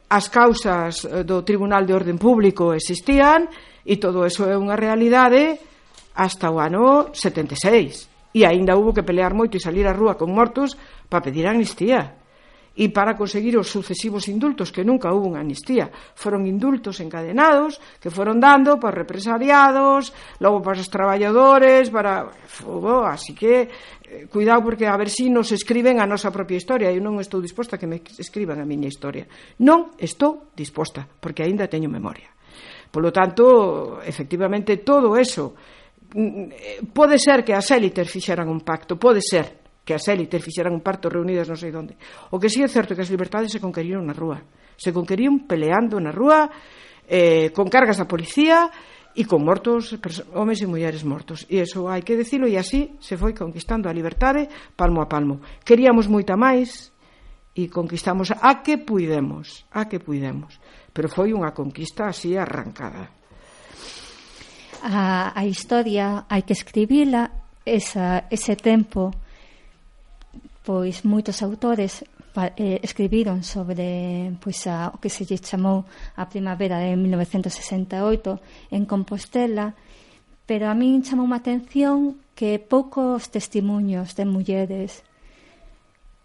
[0.10, 3.50] as causas eh, do Tribunal de Orden Público existían
[3.82, 5.58] e todo eso é unha realidade
[6.14, 10.30] hasta o ano 76 e aínda hubo que pelear moito e salir á rúa con
[10.30, 12.25] mortos para pedir amnistía
[12.76, 15.88] e para conseguir os sucesivos indultos, que nunca houve unha amnistía.
[16.14, 20.12] Foron indultos encadenados que foron dando para represariados,
[20.44, 22.28] logo para os traballadores, para...
[22.56, 26.92] Fogo, así que eh, cuidado porque a ver si nos escriben a nosa propia historia.
[26.92, 29.28] Eu non estou disposta que me escriban a miña historia.
[29.64, 32.32] Non estou disposta, porque aínda teño memoria.
[32.92, 35.56] Polo tanto, efectivamente, todo eso
[36.16, 40.42] mm, eh, pode ser que as élites fixeran un pacto, pode ser, que as élites
[40.42, 41.94] fixeran un parto reunidas non sei onde.
[42.34, 44.42] O que sí é certo é que as libertades se conqueriron na rúa.
[44.76, 46.50] Se conqueriron peleando na rúa,
[47.06, 48.74] eh, con cargas da policía
[49.14, 49.96] e con mortos,
[50.34, 51.46] homes e mulleres mortos.
[51.48, 55.40] E iso hai que decilo, e así se foi conquistando a libertade palmo a palmo.
[55.62, 56.92] Queríamos moita máis
[57.56, 60.60] e conquistamos a que puidemos, a que puidemos.
[60.92, 63.14] Pero foi unha conquista así arrancada.
[64.82, 69.16] A, a historia hai que escribila esa, ese tempo
[70.66, 72.02] pois moitos autores
[72.58, 75.86] eh, escribiron sobre pois a, o que se lle chamou
[76.18, 79.78] a primavera de 1968 en Compostela,
[80.50, 85.06] pero a min chamou má atención que poucos testimuños de mulleres.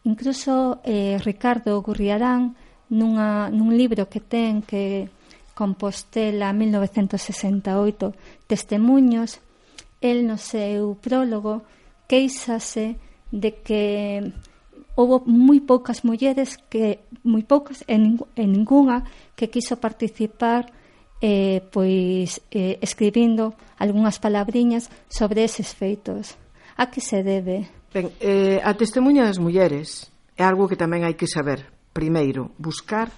[0.08, 2.56] Incluso eh, Ricardo Gurriarán
[2.88, 5.12] nunha, nun libro que ten que
[5.52, 9.44] Compostela 1968 Testemunhos,
[10.00, 11.60] el no seu prólogo
[12.08, 12.96] queixase
[13.32, 14.20] de que
[14.96, 19.06] houve moi poucas mulleres que moi poucas e, ning, e ningunha
[19.38, 20.66] que quiso participar
[21.20, 26.36] eh, pois eh, escribindo algunhas palabriñas sobre eses feitos.
[26.76, 27.68] A que se debe?
[27.92, 31.68] Ben, eh, a testemunha das mulleres é algo que tamén hai que saber.
[31.92, 33.12] Primeiro, buscar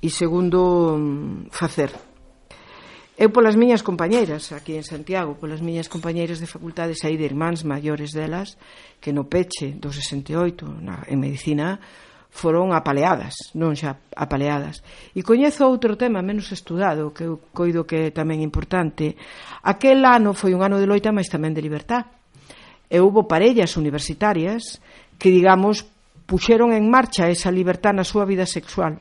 [0.00, 1.92] e segundo, mm, facer
[3.14, 7.62] Eu polas miñas compañeiras aquí en Santiago, polas miñas compañeiras de facultades aí de irmáns
[7.62, 8.58] maiores delas
[8.98, 11.78] que no peche do 68 na, en medicina
[12.34, 14.82] foron apaleadas, non xa apaleadas.
[15.14, 19.14] E coñezo outro tema menos estudado que eu coido que é tamén importante.
[19.62, 22.10] Aquel ano foi un ano de loita, mas tamén de libertad.
[22.90, 24.82] E houve parellas universitarias
[25.22, 25.86] que, digamos,
[26.26, 28.98] puxeron en marcha esa libertad na súa vida sexual.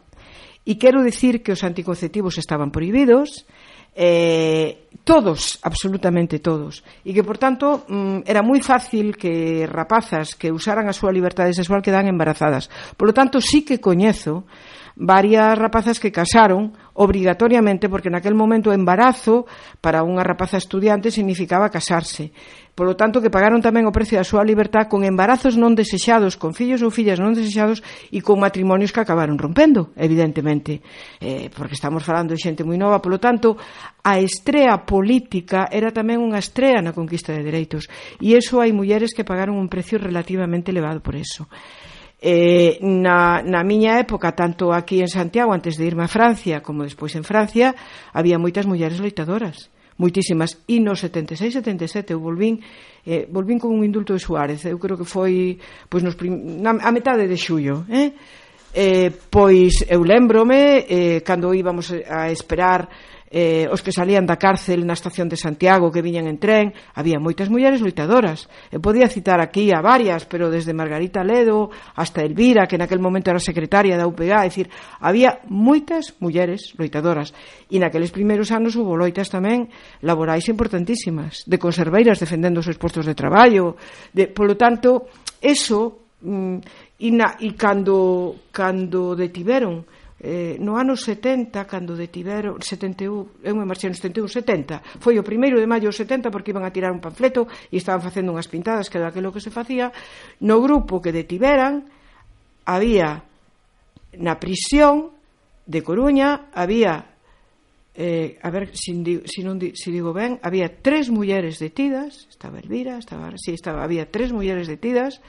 [0.62, 3.50] E quero dicir que os anticonceptivos estaban prohibidos,
[3.96, 10.50] eh, todos, absolutamente todos, e que, por tanto, mm, era moi fácil que rapazas que
[10.50, 12.72] usaran a súa liberdade sexual quedan embarazadas.
[12.96, 14.48] Por lo tanto, sí que coñezo
[14.96, 19.50] varias rapazas que casaron obrigatoriamente porque naquel momento o embarazo
[19.82, 22.30] para unha rapaza estudiante significaba casarse.
[22.74, 26.38] Por lo tanto, que pagaron tamén o precio da súa libertad con embarazos non desexados,
[26.42, 30.82] con fillos ou fillas non desexados e con matrimonios que acabaron rompendo, evidentemente,
[31.22, 32.98] eh, porque estamos falando de xente moi nova.
[32.98, 33.58] Por lo tanto,
[34.02, 37.86] a estrea política era tamén unha estrea na conquista de dereitos
[38.18, 41.46] e iso hai mulleres que pagaron un precio relativamente elevado por eso.
[42.24, 46.88] Eh, na, na miña época, tanto aquí en Santiago, antes de irme a Francia, como
[46.88, 47.76] despois en Francia,
[48.16, 52.64] había moitas mulleres loitadoras moitísimas, e no 76, 77 eu volvín,
[53.06, 55.60] eh, volvín con un indulto de Suárez, eu creo que foi
[55.92, 56.64] pois nos prim...
[56.64, 58.16] na, a metade de xullo eh?
[58.74, 62.90] Eh, pois eu lembrome eh, cando íbamos a esperar
[63.34, 67.18] eh, os que salían da cárcel na estación de Santiago que viñan en tren, había
[67.18, 68.46] moitas mulleres loitadoras.
[68.70, 73.34] Eu podía citar aquí a varias, pero desde Margarita Ledo hasta Elvira, que naquel momento
[73.34, 74.70] era secretaria da UPA, é dicir,
[75.02, 77.34] había moitas mulleres loitadoras.
[77.74, 79.66] E naqueles primeiros anos hubo loitas tamén
[80.06, 83.82] laborais importantísimas, de conserveiras defendendo os seus postos de traballo,
[84.14, 85.10] de, polo tanto,
[85.42, 86.58] eso mm,
[87.02, 89.90] e, na, e cando, cando detiveron
[90.24, 95.24] eh, no ano 70, cando detiveron, 71, eu me marchei no 71, 70, foi o
[95.28, 98.88] primeiro de maio 70 porque iban a tirar un panfleto e estaban facendo unhas pintadas
[98.88, 99.92] que era aquilo que se facía,
[100.40, 101.92] no grupo que detiveran
[102.64, 103.28] había
[104.16, 105.12] na prisión
[105.68, 107.20] de Coruña había
[107.92, 112.64] eh, a ver se si, si non si digo ben, había tres mulleres detidas, estaba
[112.64, 115.20] Elvira, estaba, sí, estaba, había tres mulleres detidas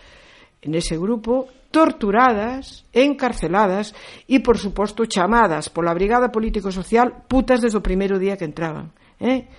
[0.62, 3.98] en ese grupo torturadas, encarceladas
[4.30, 8.94] e, por suposto, chamadas pola Brigada Político-Social putas desde o primeiro día que entraban.
[9.18, 9.50] Eh?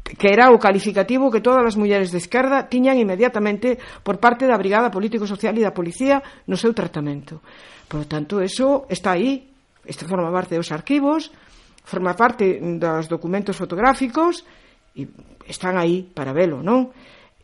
[0.00, 4.58] que era o calificativo que todas as mulleres de esquerda tiñan inmediatamente por parte da
[4.58, 7.44] Brigada Político-Social e da Policía no seu tratamento.
[7.86, 9.52] Por lo tanto, eso está aí,
[9.84, 11.30] esta forma parte dos arquivos,
[11.84, 14.42] forma parte dos documentos fotográficos,
[14.96, 15.06] e
[15.46, 16.90] están aí para velo, non?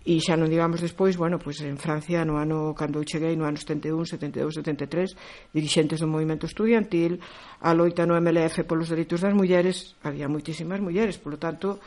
[0.06, 3.42] E xa non digamos despois, bueno, pois en Francia no ano cando eu cheguei no
[3.42, 7.18] ano 71, 72, 73, dirixentes do movimento estudiantil,
[7.58, 11.82] a loita no MLF polos delitos das mulleres, había moitísimas mulleres, polo tanto,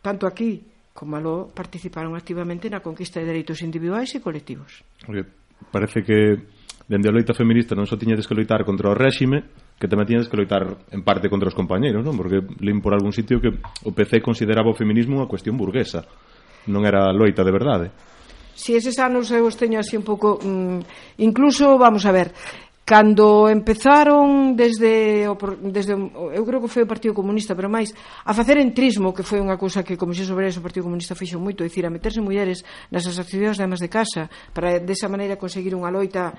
[0.00, 0.64] tanto aquí
[0.96, 4.80] como aló participaron activamente na conquista de dereitos individuais e colectivos.
[5.04, 5.28] Porque
[5.68, 6.40] parece que
[6.88, 9.44] dende a loita feminista non só tiñedes que loitar contra o réxime,
[9.76, 10.64] que tamén tiñedes que loitar
[10.96, 12.16] en parte contra os compañeros, non?
[12.16, 13.52] Porque lim por algún sitio que
[13.84, 16.08] o PC consideraba o feminismo unha cuestión burguesa
[16.68, 17.86] non era loita de verdade.
[18.52, 22.34] Si eses anos eu os teño así un pouco mm, incluso vamos a ver
[22.90, 27.94] cando empezaron desde o, desde eu creo que foi o Partido Comunista, pero máis
[28.26, 31.38] a facer entrismo, que foi unha cousa que como se sobre o Partido Comunista fixo
[31.38, 35.70] moito, dicir, a meterse mulleres nas asociacións de amas de casa para desa maneira conseguir
[35.78, 36.34] unha loita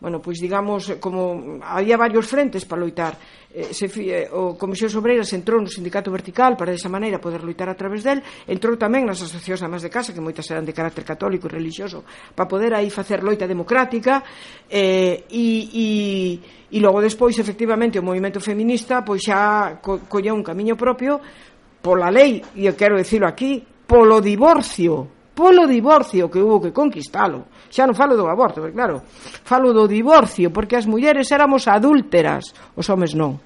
[0.00, 3.16] bueno, pois digamos, eh, como había varios frentes para loitar,
[3.48, 7.72] eh, se, eh, o Comisión Obreiras entrou no sindicato vertical para desa maneira poder loitar
[7.72, 11.08] a través del, entrou tamén nas asociacións amas de casa, que moitas eran de carácter
[11.08, 12.04] católico e religioso,
[12.36, 14.20] para poder aí facer loita democrática,
[14.68, 15.86] eh, e, e,
[16.68, 21.16] e logo despois, efectivamente, o movimento feminista pois xa co, colleu un camiño propio
[21.80, 27.52] pola lei, e eu quero decirlo aquí, polo divorcio, polo divorcio que houve que conquistalo
[27.68, 29.04] xa non falo do aborto, porque claro
[29.44, 33.36] falo do divorcio, porque as mulleres éramos adúlteras, os homes non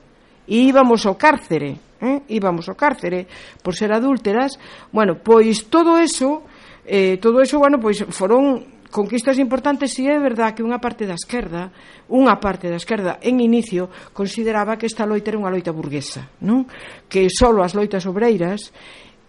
[0.46, 2.22] e íbamos ao cárcere eh?
[2.31, 3.26] íbamos ao cárcere
[3.59, 4.55] por ser adúlteras
[4.94, 6.46] bueno, pois todo eso
[6.87, 11.14] eh, todo eso, bueno, pois foron conquistas importantes e é verdad que unha parte da
[11.14, 11.70] esquerda,
[12.11, 16.66] unha parte da esquerda en inicio consideraba que esta loita era unha loita burguesa, non?
[17.07, 18.74] Que só as loitas obreiras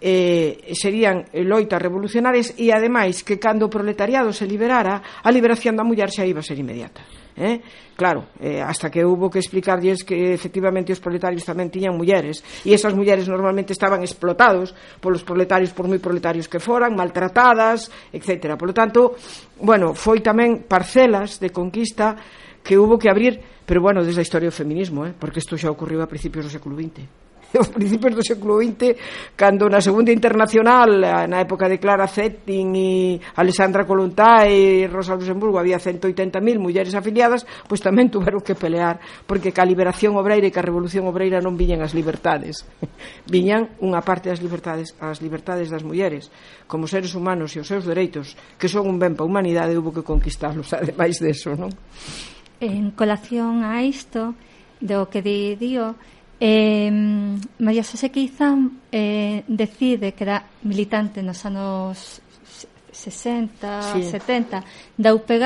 [0.02, 5.78] eh, serían eh, loitas revolucionarias e ademais que cando o proletariado se liberara a liberación
[5.78, 7.06] da muller xa iba a ser inmediata
[7.38, 7.62] eh?
[7.96, 12.74] claro, eh, hasta que hubo que explicarlles que efectivamente os proletarios tamén tiñan mulleres e
[12.74, 18.58] esas mulleres normalmente estaban explotados polos proletarios por moi proletarios que foran maltratadas, etc.
[18.58, 19.14] Por lo tanto,
[19.62, 22.18] bueno, foi tamén parcelas de conquista
[22.66, 25.14] que hubo que abrir pero bueno, desde a historia do feminismo, eh?
[25.14, 27.21] porque isto xa ocorreu a principios do século XX
[27.60, 28.96] os principios do século XX
[29.36, 30.88] cando na segunda internacional
[31.28, 37.44] na época de Clara Zetkin e Alessandra Colontá e Rosa Luxemburgo había 180.000 mulleres afiliadas
[37.68, 41.84] pois tamén tuveron que pelear porque ca liberación obreira e ca revolución obreira non viñan
[41.84, 42.64] as libertades
[43.34, 46.32] viñan unha parte das libertades as libertades das mulleres
[46.72, 50.08] como seres humanos e os seus dereitos que son un ben pa humanidade houve que
[50.08, 51.72] conquistalos ademais deso non?
[52.62, 54.38] En colación a isto
[54.80, 55.98] do que di Dio
[56.43, 56.89] Eh,
[57.60, 62.17] María Xosé Quizán eh, decide que era militante nos anos
[62.89, 64.01] 60, sí.
[64.10, 64.65] 70
[64.97, 65.45] da UPG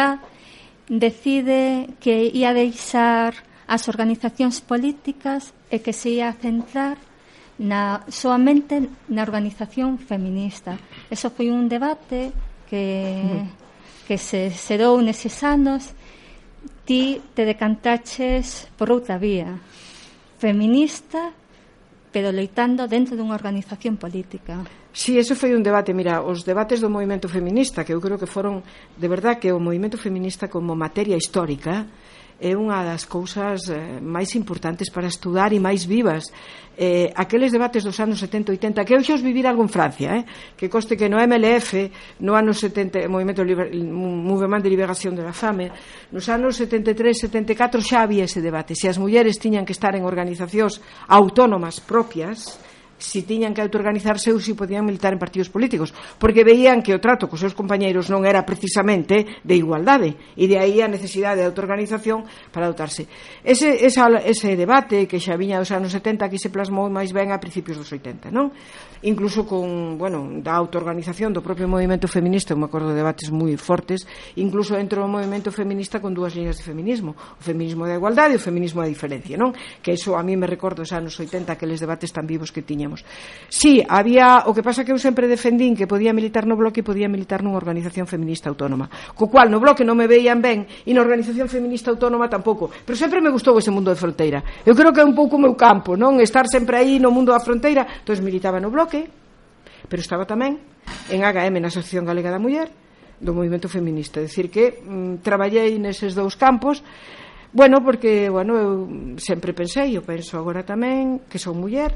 [0.88, 3.36] decide que ia deixar
[3.68, 6.96] as organizacións políticas e que se ia centrar
[7.60, 8.80] na, soamente
[9.12, 10.80] na organización feminista.
[11.12, 12.32] Eso foi un debate
[12.72, 13.44] que,
[14.08, 15.92] que se xerou neses anos
[16.88, 19.60] ti te decantaches por outra vía
[20.46, 21.34] feminista
[22.16, 24.64] pero loitando dentro dunha organización política.
[24.96, 28.24] Sí, eso foi un debate, mira, os debates do movimento feminista, que eu creo que
[28.24, 28.64] foron,
[28.96, 31.84] de verdad, que o movimento feminista como materia histórica
[32.40, 36.28] é unha das cousas eh, máis importantes para estudar e máis vivas.
[36.76, 40.12] Eh, aqueles debates dos anos 70 80, que eu xa os vivir algo en Francia,
[40.20, 40.24] eh?
[40.60, 41.88] que coste que no MLF,
[42.20, 45.72] no ano 70, Movimento Movement de Liberación de la Fame,
[46.12, 48.76] nos anos 73, 74 xa había ese debate.
[48.76, 52.60] Se as mulleres tiñan que estar en organizacións autónomas propias,
[52.98, 57.04] si tiñan que autoorganizarse ou si podían militar en partidos políticos, porque veían que o
[57.04, 61.48] trato cos seus compañeiros non era precisamente de igualdade, e de aí a necesidade de
[61.48, 62.24] autoorganización
[62.56, 63.08] para dotarse.
[63.44, 67.36] Ese, esa, ese debate que xa viña dos anos 70 que se plasmou máis ben
[67.36, 68.56] a principios dos 80, non?
[69.04, 74.08] Incluso con, bueno, da autoorganización do propio movimento feminista, me acordo de debates moi fortes,
[74.40, 78.40] incluso dentro do movimento feminista con dúas líneas de feminismo, o feminismo da igualdade e
[78.40, 79.52] o feminismo da diferencia, non?
[79.84, 82.85] Que iso a mí me recordo os anos 80 aqueles debates tan vivos que tiña
[82.86, 83.04] tiñamos.
[83.50, 86.86] Sí, había, o que pasa que eu sempre defendín que podía militar no bloque e
[86.86, 90.92] podía militar nunha organización feminista autónoma, co cual no bloque non me veían ben e
[90.94, 94.44] na organización feminista autónoma tampouco, pero sempre me gustou ese mundo de fronteira.
[94.62, 96.22] Eu creo que é un pouco o meu campo, non?
[96.22, 99.10] Estar sempre aí no mundo da fronteira, entón militaba no bloque,
[99.90, 100.62] pero estaba tamén
[101.10, 102.70] en HM, na Asociación Galega da Muller,
[103.18, 106.84] do movimento feminista, decir que mm, traballei neses dous campos,
[107.56, 108.72] Bueno, porque, bueno, eu
[109.16, 111.96] sempre pensei, eu penso agora tamén, que son muller,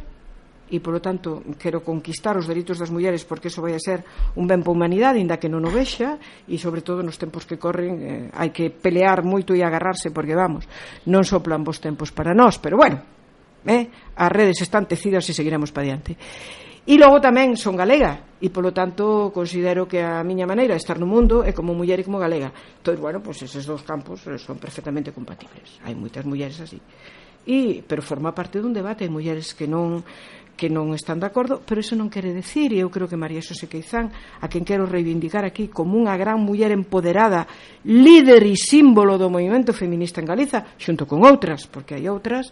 [0.69, 4.05] e, polo tanto, quero conquistar os dereitos das mulleres porque eso vai a ser
[4.37, 7.49] un ben para a humanidade, inda que non o vexa, e, sobre todo, nos tempos
[7.49, 10.69] que corren, eh, hai que pelear moito e agarrarse porque, vamos,
[11.09, 13.01] non soplan vos tempos para nós, pero, bueno,
[13.65, 16.15] eh, as redes están tecidas e seguiremos para diante.
[16.89, 20.97] E logo tamén son galega e polo tanto considero que a miña maneira de estar
[20.97, 22.49] no mundo é como muller e como galega.
[22.49, 25.77] Entón, bueno, pois eses dous campos eh, son perfectamente compatibles.
[25.85, 26.81] Hai moitas mulleres así.
[27.45, 30.01] E, pero forma parte dun debate de mulleres que non
[30.59, 33.39] que non están de acordo, pero eso non quere decir, e eu creo que María
[33.39, 34.11] Xosé Queizán,
[34.43, 37.47] a quen quero reivindicar aquí como unha gran muller empoderada,
[37.87, 42.51] líder e símbolo do movimento feminista en Galiza, xunto con outras, porque hai outras,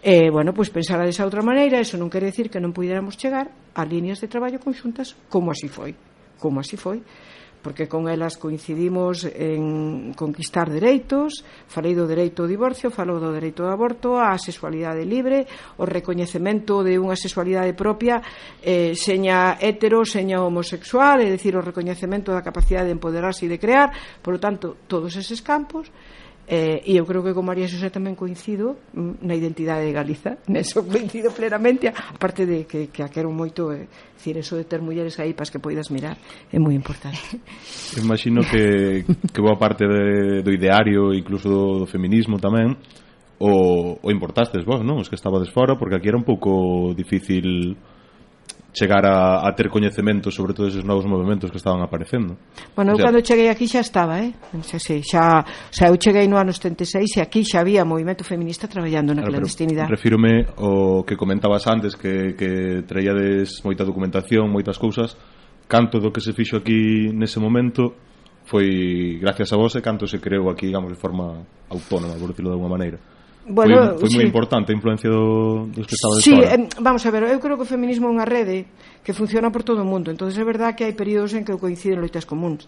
[0.00, 3.20] eh, bueno, pois pues pensara desa outra maneira, eso non quere decir que non pudiéramos
[3.20, 5.92] chegar a líneas de traballo conxuntas como así foi,
[6.40, 7.04] como así foi
[7.64, 13.64] porque con elas coincidimos en conquistar dereitos, falei do dereito ao divorcio, falou do dereito
[13.64, 15.48] ao aborto, a sexualidade libre,
[15.80, 18.20] o recoñecemento de unha sexualidade propia,
[18.60, 23.56] eh, seña hetero, seña homosexual, é dicir, o recoñecemento da capacidade de empoderarse e de
[23.56, 23.88] crear,
[24.20, 25.88] por lo tanto, todos eses campos,
[26.44, 30.36] Eh, e eu creo que con María Xosé tamén coincido mm, na identidade de Galiza
[30.52, 34.84] neso coincido plenamente aparte de que, que a quero moito eh, decir, eso de ter
[34.84, 36.20] mulleres aí para que poidas mirar
[36.52, 37.40] é moi importante
[37.96, 42.76] Imagino que, que boa parte de, do ideario incluso do, do feminismo tamén
[43.40, 45.00] o, o importastes vos, non?
[45.00, 47.72] Os que estabades fora porque aquí era un pouco difícil
[48.74, 52.36] chegar a, a ter coñecemento sobre todos esos novos movimentos que estaban aparecendo.
[52.74, 54.34] Bueno, eu o sea, cando cheguei aquí xa estaba, eh?
[54.66, 55.22] Xa, xa, xa,
[55.70, 59.38] xa eu cheguei no ano 76 e aquí xa había movimento feminista traballando na claro,
[59.38, 59.86] clandestinidade.
[59.86, 65.14] Refírome o que comentabas antes que, que traíades moita documentación, moitas cousas,
[65.70, 67.94] canto do que se fixo aquí nese momento
[68.44, 72.50] foi gracias a vos e canto se creou aquí, digamos, de forma autónoma, por decirlo
[72.50, 72.98] de alguma maneira.
[73.46, 74.16] Bueno, foi, foi sí.
[74.16, 77.64] moi importante a influencia do, do espectador Sí, eh, vamos a ver, eu creo que
[77.64, 78.64] o feminismo é unha rede
[79.04, 80.10] que funciona por todo o mundo.
[80.10, 82.64] Entonces é verdad que hai períodos en que coinciden loitas comuns.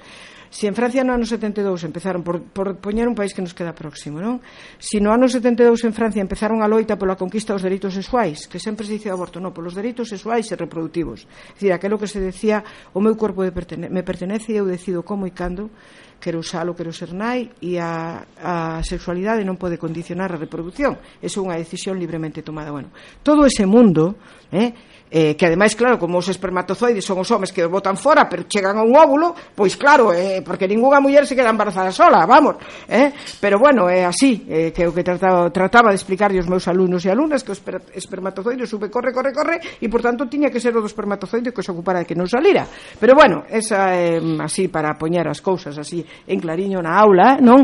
[0.52, 3.74] Se en Francia no ano 72 empezaron por, por poñer un país que nos queda
[3.74, 4.38] próximo, non?
[4.78, 8.46] Se si no ano 72 en Francia empezaron a loita pola conquista dos dereitos sexuais,
[8.46, 11.24] que sempre se dice aborto, non, polos dereitos sexuais e reproductivos.
[11.24, 12.62] É dicir, aquilo que se decía,
[12.92, 15.72] o meu corpo pertene me pertenece e eu decido como e cando
[16.20, 20.96] quero usalo, quero ser nai e a, a sexualidade non pode condicionar a reproducción.
[21.20, 22.72] Eso é unha decisión libremente tomada.
[22.72, 24.16] Bueno, todo ese mundo,
[24.48, 24.72] eh,
[25.10, 28.44] eh, que ademais, claro, como os espermatozoides son os homes que os botan fora, pero
[28.50, 32.58] chegan a un óvulo, pois claro, eh, porque ningunha muller se queda embarazada sola, vamos,
[32.90, 33.12] eh?
[33.38, 36.66] pero bueno, é eh, así, eh, que o que trataba, trataba de explicar aos meus
[36.66, 37.56] alumnos e alumnas que o
[37.94, 41.62] espermatozoide sube, corre, corre, corre, e por tanto tiña que ser o do espermatozoide que
[41.62, 42.66] se ocupara de que non salira,
[42.98, 47.38] pero bueno, esa é eh, así para poñer as cousas así en clariño na aula,
[47.38, 47.62] non?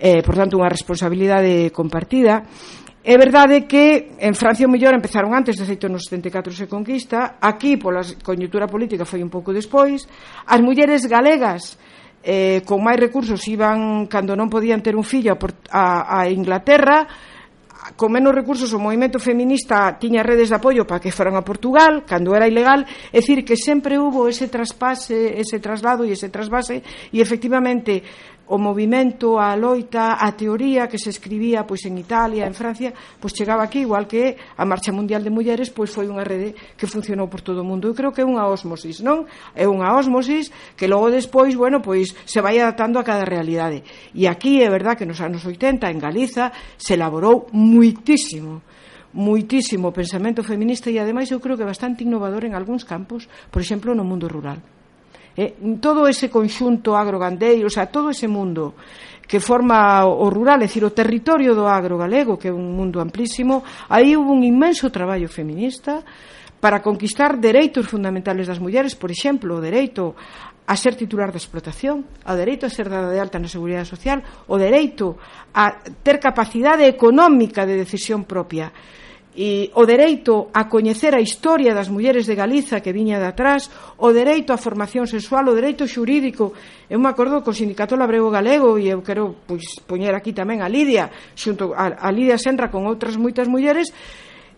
[0.00, 2.48] Eh, por tanto, unha responsabilidade compartida,
[3.08, 7.40] É verdade que en Francia o mellor empezaron antes, de feito nos 74 se conquista,
[7.40, 10.04] aquí pola coñetura política foi un pouco despois,
[10.44, 11.80] as mulleres galegas
[12.20, 15.40] eh, con máis recursos iban, cando non podían ter un fillo,
[15.72, 17.08] a, a Inglaterra,
[17.96, 22.04] con menos recursos o movimento feminista tiña redes de apoio para que foran a Portugal
[22.04, 26.84] cando era ilegal, é dicir que sempre hubo ese traspase, ese traslado e ese trasvase
[27.08, 28.04] e efectivamente
[28.48, 33.36] o movimento, a loita, a teoría que se escribía pois en Italia, en Francia, pois
[33.36, 37.28] chegaba aquí igual que a Marcha Mundial de Mulleres, pois foi unha rede que funcionou
[37.28, 37.92] por todo o mundo.
[37.92, 39.28] Eu creo que é unha osmosis, non?
[39.52, 40.48] É unha osmosis
[40.80, 43.84] que logo despois, bueno, pois se vai adaptando a cada realidade.
[44.16, 48.64] E aquí é verdad que nos anos 80 en Galiza se elaborou muitísimo
[49.08, 53.96] muitísimo pensamento feminista e ademais eu creo que bastante innovador en algúns campos, por exemplo,
[53.96, 54.60] no mundo rural
[55.38, 58.74] eh, todo ese conxunto agrogandeiro, o sea, todo ese mundo
[59.28, 62.98] que forma o rural, é dicir, o territorio do agro galego, que é un mundo
[62.98, 66.02] amplísimo, aí hubo un inmenso traballo feminista
[66.58, 70.16] para conquistar dereitos fundamentales das mulleres, por exemplo, o dereito
[70.66, 74.24] a ser titular da explotación, o dereito a ser dada de alta na Seguridade Social,
[74.48, 75.20] o dereito
[75.54, 78.72] a ter capacidade económica de decisión propia
[79.38, 83.70] e o dereito a coñecer a historia das mulleres de Galiza que viña de atrás,
[83.94, 86.58] o dereito á formación sexual, o dereito xurídico.
[86.90, 90.66] Eu me acordo co Sindicato Labrego Galego e eu quero pois, poñer aquí tamén a
[90.66, 93.94] Lidia, xunto a, a Lidia Senra con outras moitas mulleres,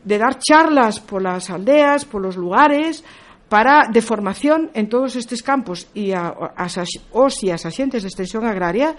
[0.00, 3.04] de dar charlas polas aldeas, polos lugares,
[3.50, 6.78] para de formación en todos estes campos e a, as,
[7.10, 8.94] os e as axentes de extensión agraria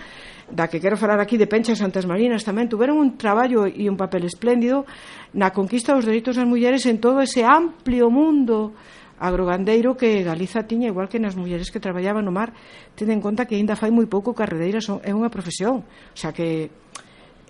[0.52, 3.96] da que quero falar aquí de Pencha Santas Marinas tamén tuveron un traballo e un
[3.96, 4.84] papel espléndido
[5.32, 8.76] na conquista dos dereitos das mulleres en todo ese amplio mundo
[9.24, 12.52] agrogandeiro que Galiza tiña igual que nas mulleres que traballaban no mar
[13.00, 15.88] ten en conta que aínda fai moi pouco carredeira son, é unha profesión.
[15.88, 16.68] O sea que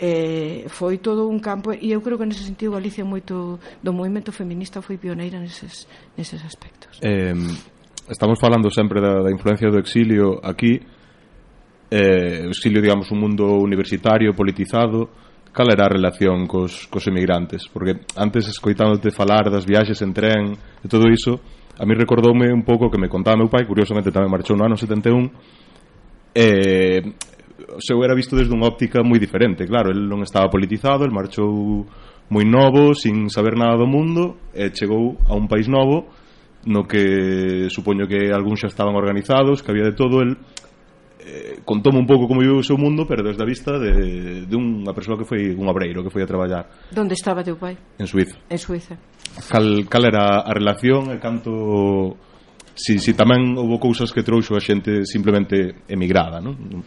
[0.01, 4.33] eh, foi todo un campo e eu creo que nese sentido Galicia moito do movimento
[4.33, 5.85] feminista foi pioneira neses,
[6.17, 6.97] neses aspectos.
[7.05, 7.37] Eh,
[8.11, 10.81] Estamos falando sempre da, da influencia do exilio aquí.
[11.89, 15.09] Eh, o exilio, digamos, un mundo universitario, politizado.
[15.53, 17.67] Cal era a relación cos, cos emigrantes?
[17.71, 21.39] Porque antes escoitándote falar das viaxes en tren e todo iso
[21.79, 24.79] a mí recordoume un pouco que me contaba meu pai curiosamente tamén marchou no ano
[24.79, 25.27] 71
[26.35, 27.03] eh,
[27.67, 29.67] o seu era visto desde unha óptica moi diferente.
[29.67, 31.85] Claro, el non estaba politizado el marchou
[32.31, 36.07] moi novo sin saber nada do mundo e chegou a un país novo
[36.65, 40.21] no que supoño que algúns xa estaban organizados que había de todo.
[40.21, 40.37] El
[41.21, 44.55] eh, contou un pouco como viu o seu mundo pero desde a vista de, de
[44.57, 46.65] unha persoa que foi un obreiro que foi a traballar.
[46.89, 47.77] Donde estaba teu pai?
[48.01, 48.97] En Suiza En Suiza
[49.47, 52.17] Cal, cal era a relación e canto
[52.75, 56.83] si, si tamén houve cousas que trouxo a xente simplemente emigrada non?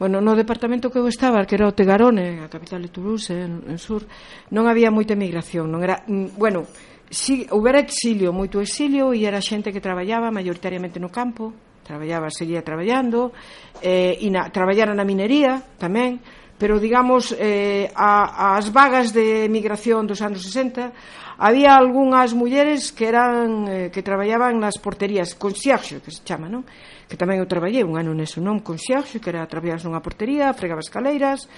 [0.00, 3.36] Bueno, no departamento que eu estaba, que era o Tegarone, eh, a capital de Toulouse,
[3.36, 4.08] eh, en, en sur,
[4.48, 6.64] non había moita emigración, non era, mm, bueno,
[7.12, 11.52] si houbera exilio, moito exilio e era xente que traballaba maioritariamente no campo,
[11.84, 13.36] traballaba, seguía traballando,
[13.84, 16.16] eh, e na, traballara na minería tamén,
[16.56, 20.96] pero digamos eh, a, as vagas de emigración dos anos 60
[21.40, 26.64] había algunhas mulleres que eran eh, que traballaban nas porterías, concierge que se chama, non?
[27.10, 28.62] que tamén eu traballei un ano neso, non?
[28.62, 31.50] Con xerxo, que era traballar nunha portería, fregabas caleiras,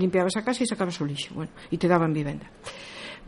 [0.00, 2.48] limpiabas a casa e sacabas o lixo, bueno, e te daban vivenda.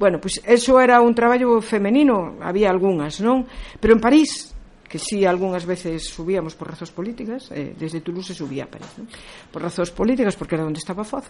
[0.01, 3.45] Bueno, pois pues, eso era un traballo femenino, había algunhas, non?
[3.77, 4.57] Pero en París
[4.89, 8.89] que si sí, algunhas veces subíamos por razóns políticas, eh, desde Toulouse subía a París,
[8.97, 9.11] non?
[9.51, 11.29] por razóns políticas, porque era onde estaba Foz,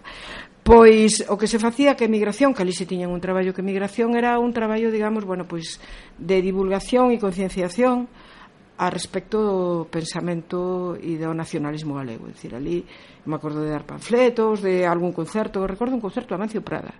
[0.62, 4.14] pois o que se facía que emigración, que ali se tiñan un traballo que emigración,
[4.14, 5.80] era un traballo, digamos, bueno, pois
[6.20, 8.06] de divulgación e concienciación,
[8.76, 12.28] a respecto do pensamento e do nacionalismo galego.
[12.28, 12.84] É dicir, ali
[13.24, 16.94] me acordo de dar panfletos, de algún concerto, recordo un concerto a Mancio Prada,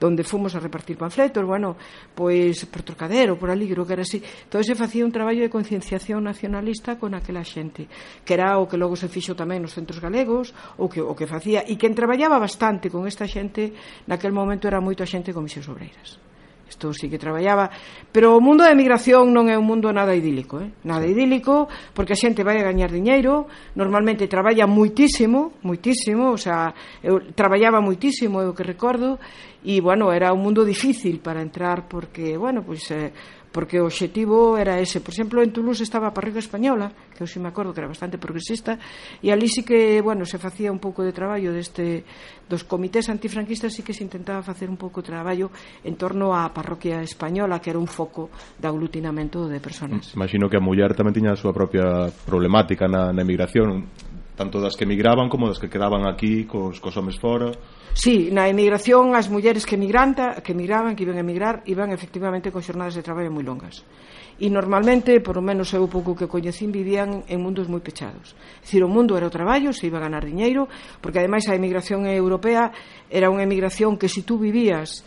[0.00, 1.76] donde fomos a repartir panfletos, bueno,
[2.14, 4.22] pois por Trocadero, por ali, creo que era así.
[4.48, 7.90] Todo se facía un traballo de concienciación nacionalista con aquela xente,
[8.24, 11.26] que era o que logo se fixo tamén nos centros galegos, o que, o que
[11.28, 13.74] facía, e quen traballaba bastante con esta xente,
[14.06, 16.25] naquel momento era moito a xente con misións obreiras.
[16.68, 17.70] Isto sí que traballaba,
[18.10, 20.74] pero o mundo da emigración non é un mundo nada idílico, eh?
[20.82, 23.46] Nada idílico, porque a xente vai a gañar diñeiro,
[23.78, 26.74] normalmente traballa muitísimo, muitísimo, o sea,
[27.06, 29.22] eu traballaba muitísimo, é o que recordo,
[29.62, 33.12] e bueno, era un mundo difícil para entrar porque, bueno, pois pues, eh,
[33.56, 35.00] porque o obxectivo era ese.
[35.00, 37.88] Por exemplo, en Toulouse estaba a parroquia española, que eu si me acordo que era
[37.88, 38.76] bastante progresista,
[39.24, 42.04] e ali sí que, bueno, se facía un pouco de traballo deste
[42.44, 45.48] dos comités antifranquistas sí que se intentaba facer un pouco de traballo
[45.80, 48.28] en torno á parroquia española, que era un foco
[48.60, 50.12] de aglutinamento de personas.
[50.12, 53.88] Imagino que a muller tamén tiña a súa propia problemática na, na emigración,
[54.36, 57.50] tanto das que emigraban como das que quedaban aquí cos, cos homes fora
[57.96, 62.52] Sí, na emigración as mulleres que emigranta, que emigraban, que iban a emigrar, iban efectivamente
[62.52, 63.88] con xornadas de traballo moi longas.
[64.36, 68.36] E normalmente, por lo menos eu pouco que coñecín, vivían en mundos moi pechados.
[68.36, 70.68] É dicir, o mundo era o traballo, se iba a ganar diñeiro,
[71.00, 72.68] porque ademais a emigración europea
[73.08, 75.00] era unha emigración que se si tú vivías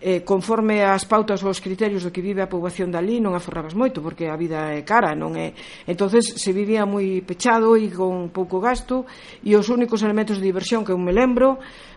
[0.00, 3.72] eh, conforme as pautas ou os criterios do que vive a poboación dali non aforrabas
[3.72, 5.56] moito porque a vida é cara non é?
[5.88, 9.08] Entonces se vivía moi pechado e con pouco gasto
[9.40, 11.56] e os únicos elementos de diversión que eu me lembro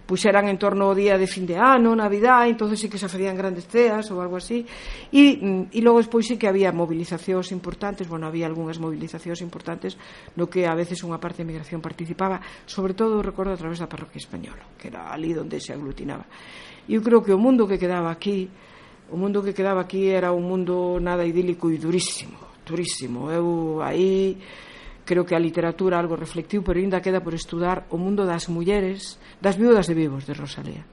[0.09, 3.05] pois eran en torno ao día de fin de ano navidad entonces sí que se
[3.05, 4.65] facían grandes ceas ou algo así
[5.13, 10.01] e, mm, e logo despois sí que había movilizacións importantes bueno, había algunhas movilizacións importantes
[10.33, 13.85] no que a veces unha parte da migración participaba sobre todo recordo a través da
[13.85, 16.25] parroquia española que era ali onde se aglutinaba
[16.89, 18.49] eu creo que o mundo que quedaba aquí
[19.09, 23.31] o mundo que quedaba aquí era un mundo nada idílico e durísimo durísimo.
[23.33, 24.37] Eu aí
[25.03, 29.17] creo que a literatura algo reflectiu pero ainda queda por estudar o mundo das mulleres
[29.41, 30.85] das viudas de vivos de Rosalía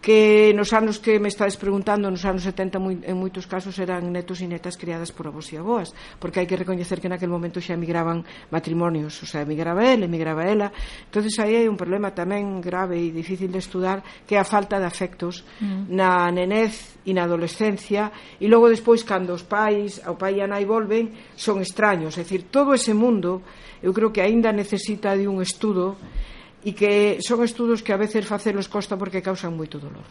[0.00, 4.06] que nos anos que me estades preguntando, nos anos 70 moi, en moitos casos eran
[4.12, 5.90] netos e netas criadas por avós e avós,
[6.22, 8.22] porque hai que recoñecer que naquel momento xa emigraban
[8.54, 10.70] matrimonios, o sea, emigraba ele, emigraba ela.
[11.10, 14.78] Entonces aí hai un problema tamén grave e difícil de estudar, que é a falta
[14.78, 15.90] de afectos mm.
[15.90, 20.46] na nenez e na adolescencia, e logo despois cando os pais, ao pai e a
[20.46, 23.42] nai volven, son extraños, é dicir, todo ese mundo
[23.82, 25.96] eu creo que aínda necesita de un estudo
[26.66, 30.02] e que son estudos que a veces facelos costa porque causan moito dolor.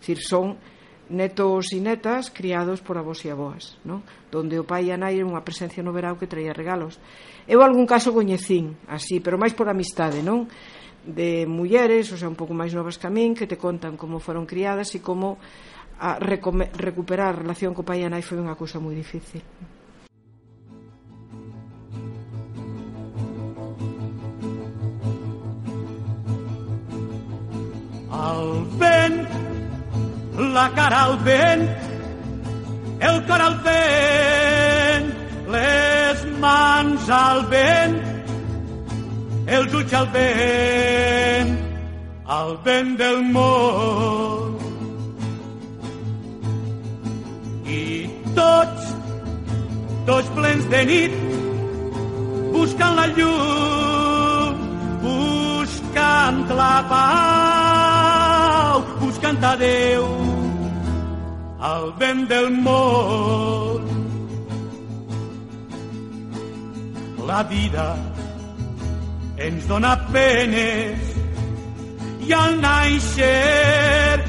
[0.00, 0.56] Cir, son
[1.12, 4.00] netos e netas criados por avós e avoas, non?
[4.32, 6.96] Donde o pai e a nai era unha presencia no verao que traía regalos.
[7.44, 10.48] Eu algún caso coñecín, así, pero máis por amistade, non?
[11.04, 14.24] De mulleres, o sea, un pouco máis novas que a min, que te contan como
[14.24, 15.36] foron criadas e como
[16.00, 19.44] a recuperar a relación co pai e a nai foi unha cousa moi difícil.
[28.24, 29.16] Al vent,
[30.54, 31.64] la cara al vent,
[33.08, 35.10] el cor al vent,
[35.54, 37.96] les mans al vent,
[39.58, 41.52] els ulls al vent,
[42.38, 44.56] al vent del món.
[47.80, 47.84] I
[48.38, 48.88] tots,
[50.08, 51.20] tots plens de nit,
[52.56, 54.64] buscant la llum,
[55.04, 57.63] buscant la pau,
[59.24, 60.04] buscant a Déu,
[61.60, 63.82] al vent del món.
[67.24, 67.96] La vida
[69.38, 70.98] ens dona penes
[72.26, 74.20] i al naixer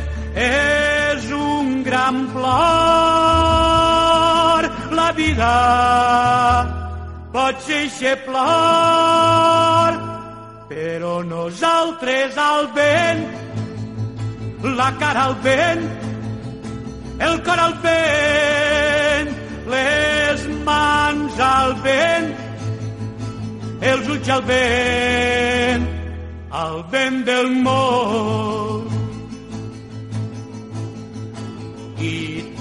[0.47, 2.55] és un gran plor.
[4.95, 5.55] La vida
[7.35, 9.91] pot ser plor,
[10.71, 13.45] però nosaltres al vent,
[14.73, 15.83] la cara al vent,
[17.19, 19.29] el cor al vent,
[19.73, 22.31] les mans al vent,
[23.81, 25.85] els ulls al vent,
[26.63, 28.89] al vent del món.
[32.01, 32.15] I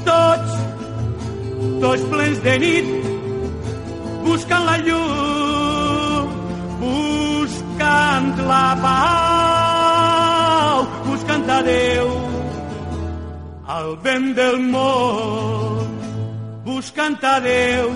[0.04, 0.58] tots,
[1.80, 2.92] tots plens de nit,
[4.26, 6.36] buscant la llum,
[6.84, 9.43] buscant la pau,
[11.44, 12.08] canta Déu
[13.68, 15.88] al vent del món
[16.64, 17.90] buscant a Déu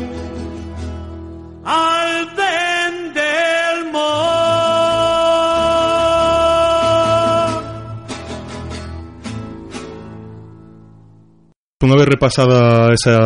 [1.65, 4.07] al vent del món
[11.89, 13.17] Unha vez repasada esa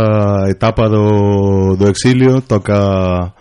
[0.47, 3.35] etapa do, do exilio toca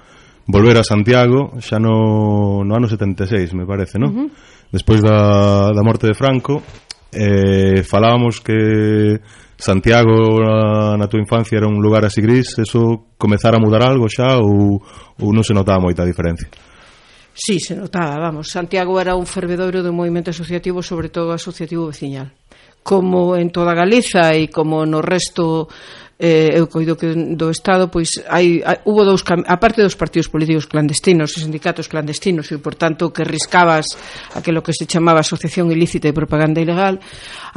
[0.47, 4.09] volver a Santiago xa no, no ano 76 me parece, non?
[4.09, 6.63] Uh -huh despois da, da morte de Franco
[7.11, 9.19] eh, falábamos que
[9.61, 12.57] Santiago na, na túa infancia era un lugar así gris.
[12.57, 14.81] Eso comezara a mudar algo xa ou,
[15.21, 16.49] ou non se notaba moita diferencia?
[17.31, 18.49] Sí, se notaba, vamos.
[18.49, 22.33] Santiago era un fervedoiro do movimento asociativo sobre todo asociativo veciñal.
[22.81, 25.69] Como en toda Galiza e como no resto
[26.21, 30.29] eh, eu coido que do Estado pois hai, hai hubo dous a parte dos partidos
[30.29, 33.89] políticos clandestinos e sindicatos clandestinos e por tanto que riscabas
[34.37, 37.01] aquilo que se chamaba asociación ilícita e propaganda ilegal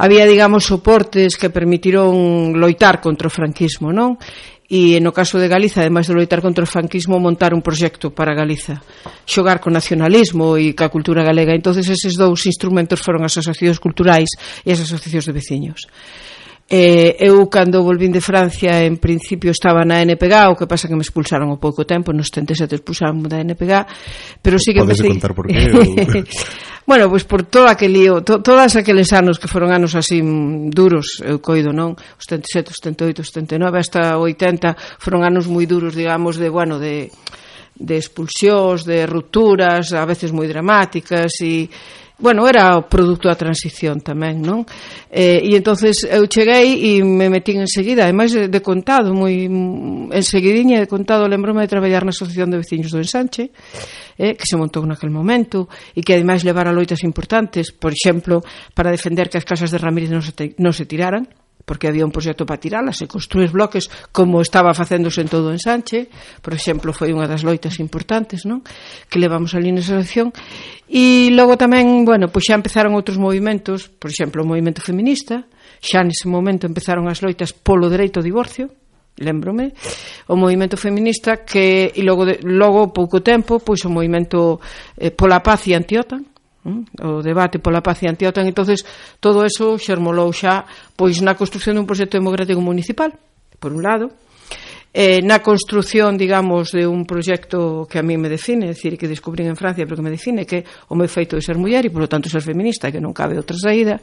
[0.01, 4.17] había digamos soportes que permitiron loitar contra o franquismo non
[4.65, 8.33] e no caso de Galiza, ademais de loitar contra o franquismo, montar un proxecto para
[8.33, 8.81] Galiza,
[9.21, 11.53] xogar co nacionalismo e ca cultura galega.
[11.53, 14.33] Entonces, eses dous instrumentos foron as asociacións culturais
[14.65, 15.85] e as asociacións de veciños.
[16.65, 20.97] Eh, eu cando volvín de Francia en principio estaba na NPG o que pasa que
[20.97, 23.85] me expulsaron o pouco tempo nos 37 expulsaron da NPG
[24.41, 25.13] pero sí que Podes empecé...
[25.13, 26.25] contar por qué?
[26.85, 30.21] Bueno, pois pues por todo aquel lío to, todas aqueles anos que foron anos así
[30.69, 31.97] duros, eu coido, non?
[31.97, 36.77] os 37, 78, 38, os 39, hasta 80 foron anos moi duros, digamos de, bueno,
[36.77, 37.09] de
[37.75, 41.65] de expulsións, de rupturas, a veces moi dramáticas e
[42.17, 44.63] bueno, era o produto da transición tamén, non?
[45.11, 49.47] Eh, e entonces eu cheguei e me metín enseguida, ademais de contado, moi
[50.15, 53.51] enseguidinha de contado, lembrome de traballar na Asociación de Veciños do Ensanche,
[54.15, 58.39] eh, que se montou naquel momento e que ademais levara loitas importantes, por exemplo,
[58.71, 61.27] para defender que as casas de Ramírez non se, te, non se tiraran,
[61.65, 65.55] porque había un proxecto para tiralas e construir bloques como estaba facéndose en todo o
[65.55, 66.07] ensanche,
[66.39, 68.61] por exemplo, foi unha das loitas importantes, non?
[69.09, 70.29] Que levamos ali nesa acción
[70.85, 75.49] e logo tamén, bueno, pois xa empezaron outros movimentos, por exemplo, o movimento feminista,
[75.81, 78.69] xa nese momento empezaron as loitas polo dereito ao divorcio,
[79.17, 79.73] lembrome,
[80.29, 84.61] o movimento feminista que e logo de, logo pouco tempo, pois o movimento
[85.01, 86.34] eh, pola paz e anti-OTAN
[86.65, 88.81] Mm, o debate pola paz e antiotán entonces
[89.21, 90.65] todo eso xermolou xa
[90.97, 93.13] pois na construción dun proxecto democrático municipal
[93.61, 94.09] por un lado
[94.95, 99.11] eh, na construción, digamos, de un proxecto que a mí me define, é dicir, que
[99.11, 101.91] descubrín en Francia, pero que me define que o meu feito de ser muller e,
[101.91, 103.99] polo tanto, ser feminista, que non cabe outra saída.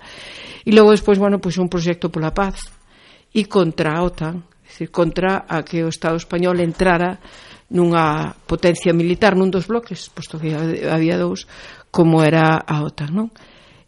[0.60, 2.68] E logo, despois, bueno, pois un proxecto pola paz
[3.32, 7.16] e contra a OTAN, é dicir, contra a que o Estado español entrara
[7.72, 11.48] nunha potencia militar nun dos bloques, posto que había dous,
[11.88, 13.28] como era a OTAN, non?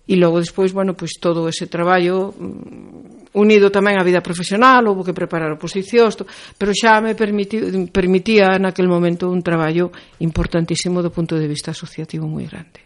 [0.05, 5.12] E logo despois, bueno, pois todo ese traballo mm, unido tamén á vida profesional, houve
[5.12, 6.16] que preparar oposicións,
[6.57, 12.28] pero xa me permitía, permitía naquel momento un traballo importantísimo do punto de vista asociativo
[12.28, 12.85] moi grande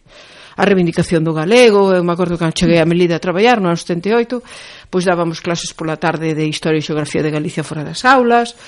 [0.58, 3.78] a reivindicación do galego, eu me acordo que cheguei a Melide a traballar no ano
[3.78, 4.42] 78,
[4.90, 8.58] pois dábamos clases pola tarde de Historia e Xeografía de Galicia fora das aulas,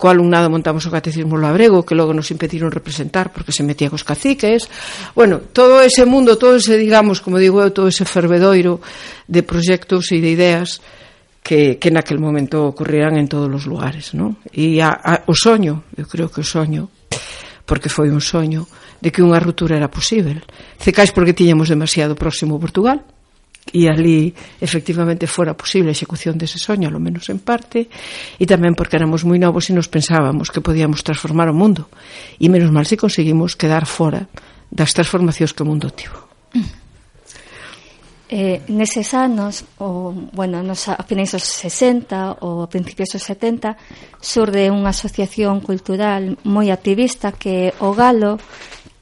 [0.00, 4.02] co alumnado montamos o catecismo labrego que logo nos impediron representar porque se metía cos
[4.02, 4.66] caciques
[5.14, 8.82] bueno, todo ese mundo, todo ese, digamos como digo eu, todo ese fervedoiro
[9.28, 10.82] de proxectos e de ideas
[11.44, 14.40] que, que naquel momento ocurrirán en todos os lugares ¿no?
[14.50, 16.90] e a, a, o soño eu creo que o soño
[17.62, 18.66] porque foi un soño
[19.00, 20.44] de que unha ruptura era posible.
[20.78, 23.02] Cecais porque tiñamos demasiado próximo Portugal,
[23.72, 27.88] e ali efectivamente fora posible a execución dese soño, lo menos en parte,
[28.36, 31.88] e tamén porque éramos moi novos e nos pensábamos que podíamos transformar o mundo,
[32.36, 34.28] e menos mal se conseguimos quedar fora
[34.68, 36.18] das transformacións que o mundo tivo.
[38.28, 43.76] Eh, neses anos, o, bueno, nos, a finais dos 60 ou a principios dos 70,
[44.18, 48.40] surde unha asociación cultural moi activista que o Galo,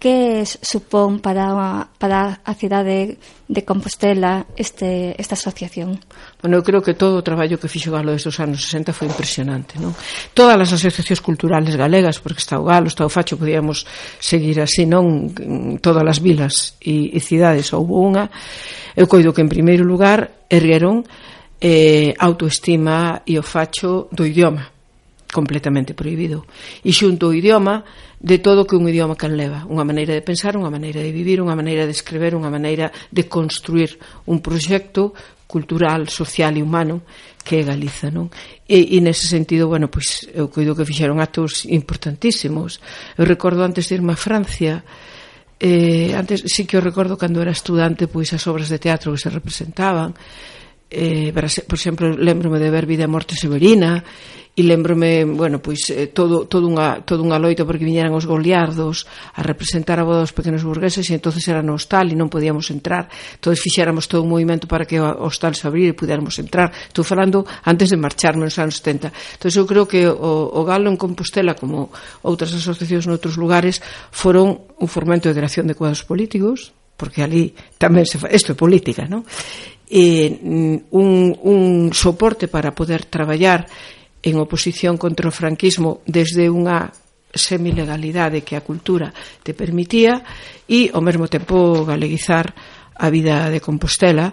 [0.02, 6.02] que supón para, para a cidade de Compostela este, esta asociación?
[6.42, 9.06] Bueno, eu creo que todo o traballo que fixo Galo desde os anos 60 foi
[9.06, 9.94] impresionante, non?
[10.34, 13.86] Todas as asociacións culturales galegas, porque está o Galo, está o Facho, podíamos
[14.18, 15.30] seguir así, non?
[15.78, 18.26] Todas as vilas e, e cidades, houve unha.
[18.98, 21.06] Eu coido que, en primeiro lugar, ergueron
[21.62, 24.66] eh, autoestima e o facho do idioma
[25.32, 26.44] completamente prohibido.
[26.84, 27.86] E xunto o idioma
[28.22, 31.10] de todo o que un idioma can leva, unha maneira de pensar, unha maneira de
[31.10, 33.98] vivir, unha maneira de escrever, unha maneira de construir
[34.30, 35.10] un proxecto
[35.50, 37.02] cultural, social e humano
[37.42, 38.30] que é Galiza, non?
[38.64, 42.78] E, e nese sentido, bueno, pois eu coido que fixeron actos importantísimos.
[43.18, 44.86] Eu recordo antes de irme a Francia,
[45.58, 49.18] eh, antes sí que eu recordo cando era estudante, pois as obras de teatro que
[49.18, 50.14] se representaban,
[50.86, 54.06] eh, por exemplo, lembrome de ver Vida e Morte Severina,
[54.52, 59.08] e lembrome, bueno, pois eh, todo, todo unha, todo unha loita porque viñeran os goliardos
[59.32, 62.68] a representar a boda dos pequenos burgueses e entonces era no hostal e non podíamos
[62.68, 63.08] entrar.
[63.08, 66.68] Entonces fixéramos todo un movimento para que o hostal se abrir e pudéramos entrar.
[66.68, 70.90] Estou falando antes de marcharme nos anos 70 entonces eu creo que o, o Galo
[70.90, 71.88] en Compostela como
[72.22, 73.80] outras asociacións noutros lugares
[74.12, 77.50] foron un formento de creación de cuadros políticos porque ali
[77.80, 79.24] tamén se fa, isto é política, non?
[79.88, 81.10] E mm, un,
[81.42, 83.66] un soporte para poder traballar
[84.22, 86.94] en oposición contra o franquismo desde unha
[87.34, 89.10] semilegalidade que a cultura
[89.42, 90.22] te permitía
[90.68, 92.54] e ao mesmo tempo galeguizar
[92.94, 94.30] a vida de Compostela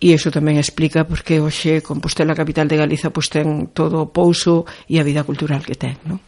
[0.00, 4.64] e iso tamén explica porque hoxe Compostela capital de Galiza pois ten todo o pouso
[4.88, 6.18] e a vida cultural que ten, non?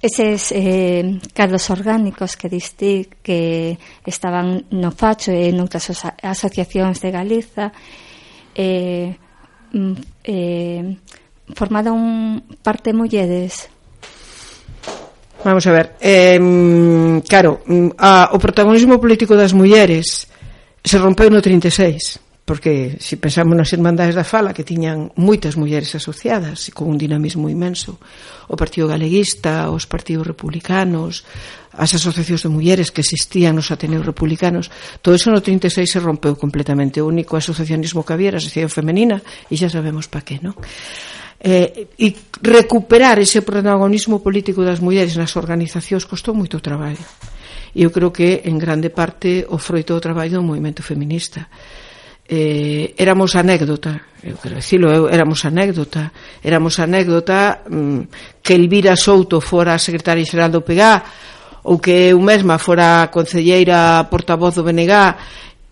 [0.00, 5.92] Eses eh, cadros orgánicos que diste que estaban no facho e noutras
[6.24, 7.70] asociacións de Galiza
[8.58, 9.14] eh,
[9.72, 9.92] mm,
[10.24, 10.96] eh,
[11.54, 13.68] formada un parte mulleres?
[15.44, 16.38] Vamos a ver, eh,
[17.28, 20.28] claro, mm, a, o protagonismo político das mulleres
[20.84, 25.94] se rompeu no 36 porque se pensamos nas Irmandades da Fala que tiñan moitas mulleres
[25.94, 28.00] asociadas e con un dinamismo imenso
[28.50, 31.22] o Partido Galeguista, os partidos republicanos
[31.70, 34.68] as asociacións de mulleres que existían nos Ateneos Republicanos
[35.00, 36.98] todo iso no 36 se rompeu completamente.
[36.98, 40.58] O único asociacionismo que había era a asociación femenina e xa sabemos pa que, non?
[41.40, 42.12] eh, e
[42.44, 47.00] recuperar ese protagonismo político das mulleres nas organizacións costou moito traballo.
[47.72, 51.48] E eu creo que en grande parte o froito do traballo do movimento feminista
[52.30, 56.14] eh, éramos anécdota, eu quero dicilo, eu, éramos anécdota,
[56.46, 61.02] éramos anécdota mm, que Elvira Souto fora a secretaria xeral do PEGA
[61.66, 64.94] ou que eu mesma fora a concelleira portavoz do BNG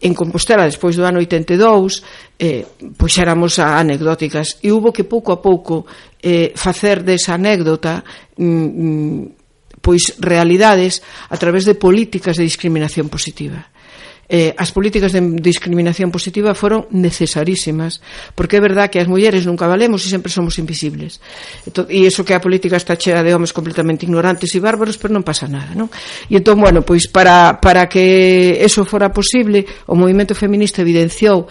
[0.02, 2.02] en Compostela despois do ano 82
[2.42, 2.66] eh,
[2.98, 4.58] pois éramos anecdóticas.
[4.58, 5.86] E hubo que pouco a pouco
[6.18, 8.02] eh, facer desa anécdota
[8.34, 9.22] mm, mm,
[9.78, 13.70] pois realidades a través de políticas de discriminación positiva
[14.28, 18.04] eh, as políticas de discriminación positiva foron necesarísimas,
[18.36, 21.18] porque é verdad que as mulleres nunca valemos e sempre somos invisibles.
[21.64, 25.16] Entón, e iso que a política está chea de homes completamente ignorantes e bárbaros, pero
[25.16, 25.88] non pasa nada, non?
[26.28, 31.48] E entón, bueno, pois para, para que eso fora posible, o movimento feminista evidenciou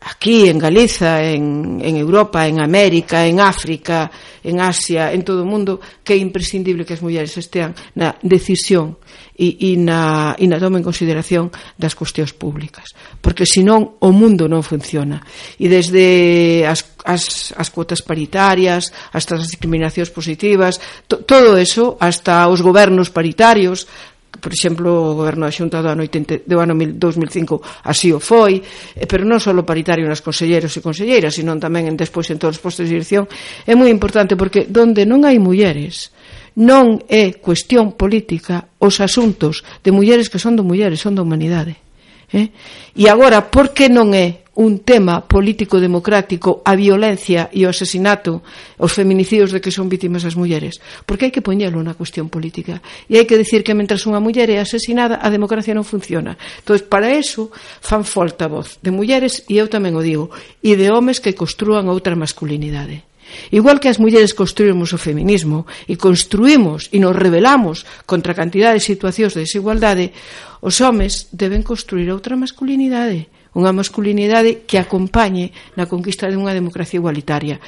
[0.00, 4.10] aquí en Galiza, en, en Europa, en América, en África,
[4.44, 9.02] en Asia, en todo o mundo, que é imprescindible que as mulleres estean na decisión
[9.34, 12.94] e, e, na, e na toma en consideración das cuestións públicas.
[13.18, 15.18] Porque senón o mundo non funciona.
[15.58, 20.78] E desde as, as, as cuotas paritarias, hasta as discriminacións positivas,
[21.10, 23.90] to, todo eso, hasta os gobernos paritarios,
[24.38, 28.62] por exemplo, o goberno da Xunta do ano, 80, do ano 2005 así o foi,
[28.94, 32.60] eh, pero non só paritario nas conselleiros e conselleiras, sino tamén en, despois en todos
[32.60, 33.26] os postos de dirección,
[33.66, 36.12] é moi importante porque donde non hai mulleres,
[36.58, 41.87] non é cuestión política os asuntos de mulleres que son de mulleres, son da humanidade.
[42.32, 42.52] Eh?
[42.92, 48.44] E agora, por que non é un tema político democrático a violencia e o asesinato,
[48.76, 50.76] os feminicidios de que son vítimas as mulleres?
[51.08, 52.84] Porque hai que poñelo na cuestión política.
[53.08, 56.36] E hai que decir que mentras unha muller é asesinada, a democracia non funciona.
[56.60, 57.48] Entón, para eso,
[57.80, 60.28] fan falta voz de mulleres, e eu tamén o digo,
[60.60, 63.07] e de homes que construan outra masculinidade.
[63.50, 68.72] Igual que as mulleres construímos o feminismo e construímos e nos rebelamos contra a cantidad
[68.72, 70.12] de situacións de desigualdade,
[70.60, 77.00] os homes deben construir outra masculinidade, unha masculinidade que acompañe na conquista de unha democracia
[77.00, 77.58] igualitaria.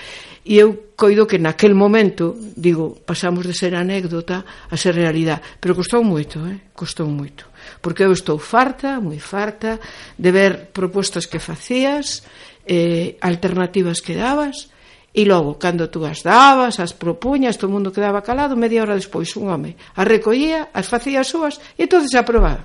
[0.41, 5.77] E eu coido que naquel momento, digo, pasamos de ser anécdota a ser realidade, pero
[5.77, 6.73] costou moito, eh?
[6.73, 7.45] costou moito.
[7.85, 9.77] Porque eu estou farta, moi farta
[10.17, 12.25] de ver propostas que facías,
[12.65, 14.73] eh, alternativas que dabas,
[15.11, 19.35] E logo, cando tú as dabas, as propuñas, todo mundo quedaba calado, media hora despois
[19.35, 22.63] un home as recollía, as facía as súas e entonces aprobaba.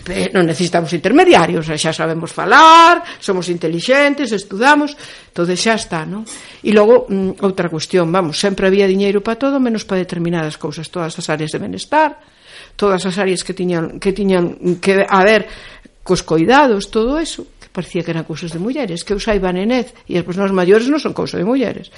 [0.00, 4.96] Pero non necesitamos intermediarios, xa sabemos falar, somos intelixentes, estudamos,
[5.28, 6.24] entonces xa está, non?
[6.64, 10.88] E logo, mm, outra cuestión, vamos, sempre había diñeiro para todo, menos para determinadas cousas,
[10.88, 12.16] todas as áreas de benestar,
[12.74, 15.44] todas as áreas que tiñan que tiñan que a ver
[16.02, 19.96] cos coidados, todo eso, parecía que eran cousas de mulleres, que eu saiba a nenez
[20.06, 21.88] e as persoas maiores non son cousa de mulleres.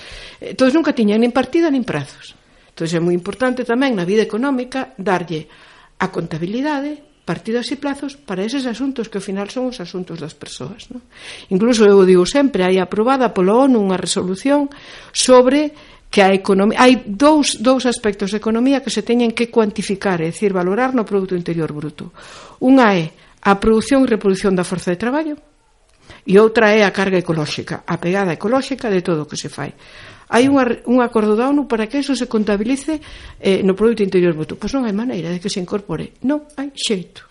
[0.40, 2.38] Entón nunca tiñan nin partida nin prazos.
[2.72, 5.50] Entón é moi importante tamén na vida económica darlle
[5.98, 10.36] a contabilidade partidas e plazos para eses asuntos que ao final son os asuntos das
[10.36, 10.92] persoas.
[10.92, 11.00] Non?
[11.48, 14.68] Incluso eu digo sempre, hai aprobada polo ONU unha resolución
[15.10, 15.72] sobre
[16.12, 20.30] que a economía, hai dous, dous aspectos de economía que se teñen que cuantificar, é
[20.30, 22.12] dicir, valorar no Produto Interior Bruto.
[22.60, 23.04] Unha é
[23.42, 25.34] a produción e reproducción da forza de traballo,
[26.24, 29.76] e outra é a carga ecolóxica, a pegada ecolóxica de todo o que se fai.
[30.32, 32.98] Hai unha, un acordo da ONU para que eso se contabilice
[33.38, 34.56] eh, no produto interior bruto.
[34.56, 36.16] Pois non hai maneira de que se incorpore.
[36.24, 37.28] Non hai xeito.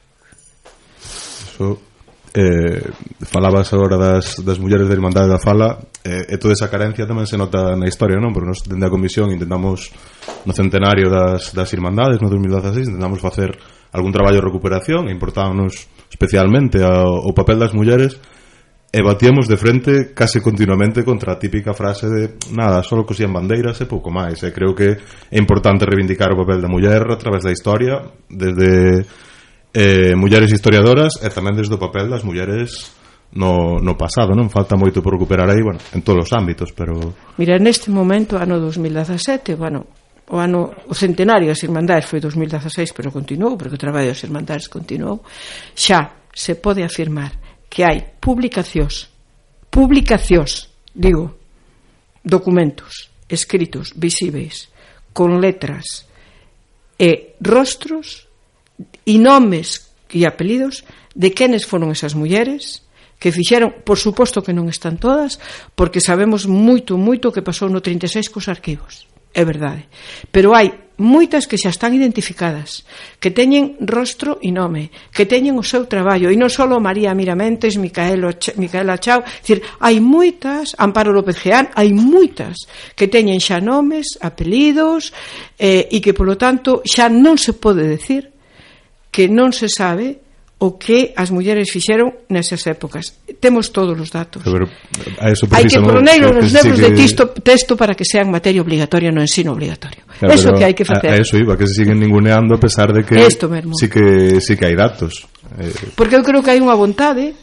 [1.57, 1.93] Eso
[2.33, 2.81] eh,
[3.21, 7.29] falabas agora das, das mulleres da Irmandade da Fala eh, e toda esa carencia tamén
[7.29, 8.33] se nota na historia non?
[8.33, 9.93] porque nos dende a comisión intentamos
[10.41, 13.53] no centenario das, das Irmandades no 2016 intentamos facer
[13.93, 18.17] algún traballo de recuperación e importábamos especialmente ao, o papel das mulleres
[18.93, 23.81] e batíamos de frente case continuamente contra a típica frase de nada, só cosían bandeiras
[23.81, 24.93] e pouco máis e creo que
[25.33, 29.01] é importante reivindicar o papel da muller a través da historia desde
[29.73, 32.93] eh, mulleres historiadoras e tamén desde o papel das mulleres
[33.33, 34.53] no, no pasado, non?
[34.53, 36.93] Falta moito por recuperar aí, bueno, en todos os ámbitos, pero...
[37.41, 39.89] Mira, neste momento, ano 2017, bueno,
[40.29, 44.69] o ano o centenario das Irmandades foi 2016, pero continuou, porque o traballo das Irmandades
[44.69, 45.25] continuou,
[45.73, 47.42] xa se pode afirmar
[47.73, 49.09] que hai publicacións,
[49.73, 51.33] publicacións, digo,
[52.21, 54.69] documentos escritos visíveis
[55.09, 56.05] con letras
[57.01, 58.29] e rostros
[59.09, 60.85] e nomes e apelidos
[61.17, 62.85] de quenes foron esas mulleres
[63.17, 65.41] que fixeron, por suposto que non están todas,
[65.73, 69.89] porque sabemos moito, moito que pasou no 36 cos arquivos é verdade.
[70.31, 72.85] Pero hai moitas que xa están identificadas,
[73.17, 77.81] que teñen rostro e nome, que teñen o seu traballo, e non só María Miramentes,
[77.81, 78.29] Micaelo,
[78.61, 85.11] Micaela Chao, dicir, hai moitas, Amparo López Geán, hai moitas que teñen xa nomes, apelidos,
[85.57, 88.29] eh, e que, polo tanto, xa non se pode decir
[89.09, 90.22] que non se sabe
[90.63, 93.19] o que as mulleres fixeron nesas épocas.
[93.43, 94.47] Temos todos os datos.
[94.47, 94.63] Pero,
[95.19, 96.87] a eso Hai que poner no, nos libros que...
[96.87, 100.07] de texto, texto para que sean materia obligatoria no ensino obligatorio.
[100.23, 101.11] Claro, eso que hai que facer.
[101.11, 103.75] A, a eso iba, que se siguen ninguneando a pesar de que Esto mesmo.
[103.75, 105.27] sí que sí que hai datos.
[105.59, 105.99] Eh...
[105.99, 107.35] Porque eu creo que hai unha vontade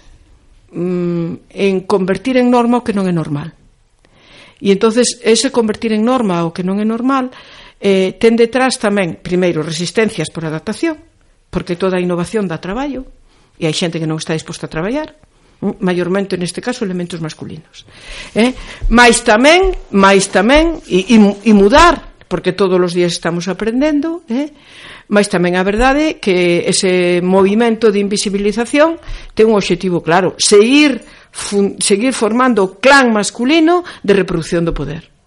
[0.72, 3.52] mm, en convertir en norma o que non é normal.
[4.64, 7.28] E entonces ese convertir en norma o que non é normal
[7.84, 11.09] eh, ten detrás tamén, primeiro, resistencias por adaptación,
[11.50, 13.04] porque toda a innovación dá traballo
[13.58, 15.18] e hai xente que non está disposta a traballar
[15.60, 17.84] maiormente neste caso elementos masculinos
[18.32, 18.56] eh?
[18.88, 24.54] mais tamén mais tamén e, e, e mudar porque todos os días estamos aprendendo eh?
[25.12, 28.96] máis tamén a verdade que ese movimento de invisibilización
[29.36, 35.19] ten un obxectivo claro seguir, fun, seguir formando o clan masculino de reproducción do poder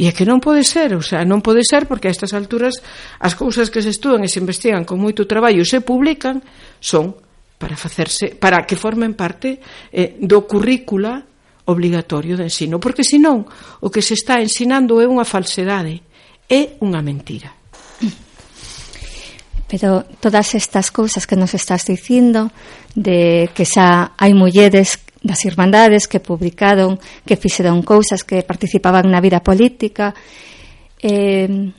[0.00, 2.80] E é que non pode ser, o sea, non pode ser porque a estas alturas
[3.20, 6.40] as cousas que se estudan e se investigan con moito traballo e se publican
[6.80, 7.12] son
[7.60, 9.60] para facerse para que formen parte
[9.92, 11.20] eh, do currícula
[11.68, 16.00] obligatorio de ensino, porque senón o que se está ensinando é unha falsedade,
[16.48, 17.52] é unha mentira.
[18.00, 18.16] Mm.
[19.68, 22.48] Pero todas estas cousas que nos estás dicindo
[22.96, 26.98] de que xa hai mulleres das irmandades que publicaron,
[27.28, 30.16] que fixeron cousas, que participaban na vida política.
[31.00, 31.72] Eh,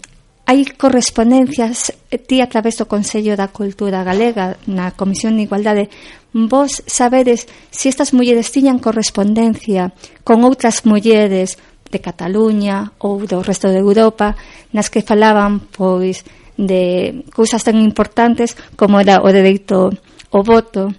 [0.51, 5.87] hai correspondencias eh, ti a través do Consello da Cultura Galega na Comisión de Igualdade
[6.33, 11.55] vos sabedes se estas mulleres tiñan correspondencia con outras mulleres
[11.87, 14.35] de Cataluña ou do resto de Europa
[14.75, 16.25] nas que falaban pois
[16.57, 19.93] de cousas tan importantes como era o dereito
[20.35, 20.91] ao voto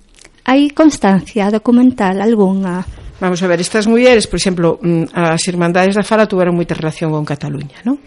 [0.43, 2.83] Hai constancia documental algunha?
[3.23, 7.15] Vamos a ver, estas mulleres, por exemplo, mm, as Irmandades da Fala tuveron moita relación
[7.15, 8.03] con Cataluña, non?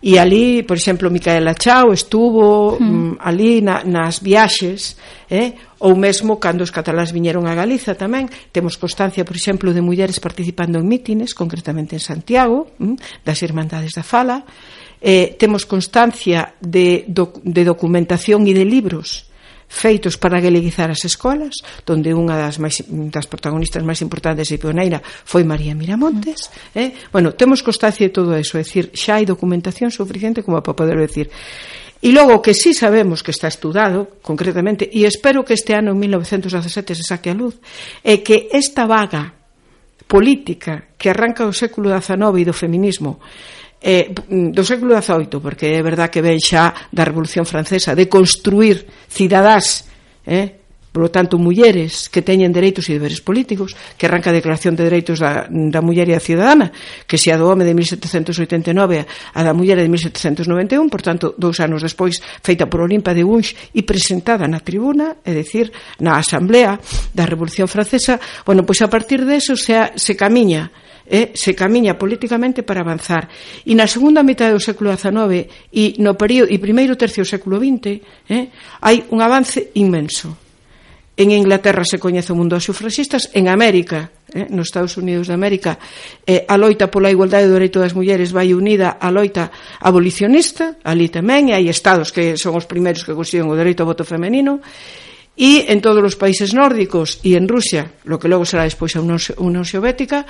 [0.00, 3.20] E ali, por exemplo, Micaela Chao estuvo mm.
[3.20, 4.96] ali na, nas viaxes,
[5.28, 5.52] eh?
[5.84, 10.16] ou mesmo cando os catalás viñeron a Galiza tamén, temos constancia, por exemplo, de mulleres
[10.16, 13.20] participando en mítines, concretamente en Santiago, mm?
[13.20, 14.48] das Irmandades da Fala,
[15.04, 19.28] eh, temos constancia de, doc, de documentación e de libros
[19.68, 25.02] feitos para galeguizar as escolas, donde unha das, máis, das protagonistas máis importantes e pioneira
[25.02, 26.48] foi María Miramontes.
[26.74, 26.94] Eh?
[27.10, 30.96] Bueno, temos constancia de todo eso, é dicir, xa hai documentación suficiente como para poder
[30.96, 31.28] decir.
[32.04, 35.98] E logo que sí sabemos que está estudado, concretamente, e espero que este ano, en
[35.98, 37.56] 1917, se saque a luz,
[38.04, 39.32] é que esta vaga
[40.06, 43.18] política que arranca o século XIX e do feminismo
[43.80, 48.88] eh, do século XVIII, porque é verdad que ven xa da Revolución Francesa, de construir
[49.08, 49.84] cidadás,
[50.24, 50.66] eh,
[50.96, 55.20] polo tanto, mulleres que teñen dereitos e deberes políticos, que arranca a Declaración de Dereitos
[55.20, 56.72] da, da Muller e a Cidadana,
[57.04, 61.60] que se a do home de 1789 a da muller de 1791, por tanto, dous
[61.60, 65.68] anos despois, feita por Olimpa de Unx e presentada na tribuna, é dicir,
[66.00, 66.80] na Asamblea
[67.12, 68.16] da Revolución Francesa,
[68.48, 70.72] bueno, pois a partir deso se, se camiña
[71.06, 73.30] eh, se camiña políticamente para avanzar.
[73.64, 77.62] E na segunda metade do século XIX e no período e primeiro tercio do século
[77.62, 78.50] XX eh,
[78.82, 80.46] hai un avance inmenso.
[81.16, 85.32] En Inglaterra se coñece o mundo dos sufragistas, en América, eh, nos Estados Unidos de
[85.32, 85.80] América,
[86.28, 89.48] eh, a loita pola igualdade do dereito das mulleres vai unida á loita
[89.80, 93.88] abolicionista, ali tamén, e hai estados que son os primeiros que consiguen o dereito ao
[93.88, 95.05] voto femenino, e
[95.36, 99.04] e en todos os países nórdicos e en Rusia, lo que logo será despois a
[99.04, 100.24] Unión Soviética,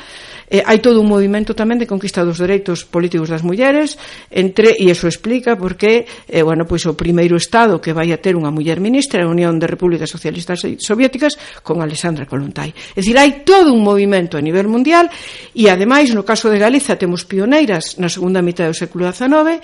[0.50, 3.94] eh, hai todo un movimento tamén de conquista dos dereitos políticos das mulleres,
[4.34, 8.34] entre e iso explica porque eh, bueno, pois o primeiro estado que vai a ter
[8.34, 12.74] unha muller ministra é a Unión de Repúblicas Socialistas Soviéticas con Alexandra Kolontai.
[12.74, 15.06] É dicir, hai todo un movimento a nivel mundial
[15.54, 19.62] e ademais no caso de Galiza temos pioneiras na segunda mitad do século XIX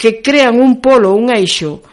[0.00, 1.84] que crean un polo, un eixo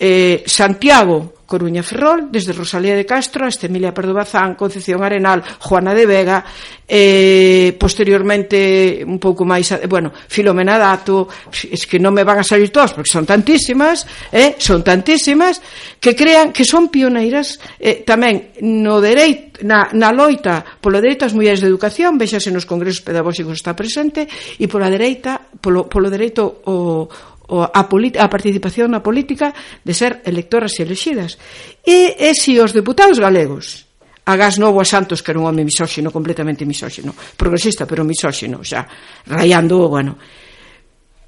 [0.00, 5.92] eh, Santiago, Coruña Ferrol, desde Rosalía de Castro hasta Emilia Pardo Bazán, Concepción Arenal, Juana
[5.92, 6.44] de Vega,
[6.86, 12.70] eh, posteriormente un pouco máis, bueno, Filomena Dato, es que non me van a salir
[12.70, 15.58] todas porque son tantísimas, eh, son tantísimas
[15.98, 21.34] que crean que son pioneiras eh, tamén no dereito na, na loita polo dereito ás
[21.34, 26.62] mulleres de educación, vexase nos congresos pedagóxicos está presente e pola dereita polo, polo dereito
[26.70, 27.10] o,
[27.50, 29.50] o a, a participación na política
[29.82, 31.36] de ser electoras e elexidas.
[31.82, 33.90] E, e se os deputados galegos
[34.24, 38.86] a Novo a Santos, que era un home misóxino, completamente misóxino, progresista, pero misóxino, xa,
[39.26, 40.14] rayando, bueno,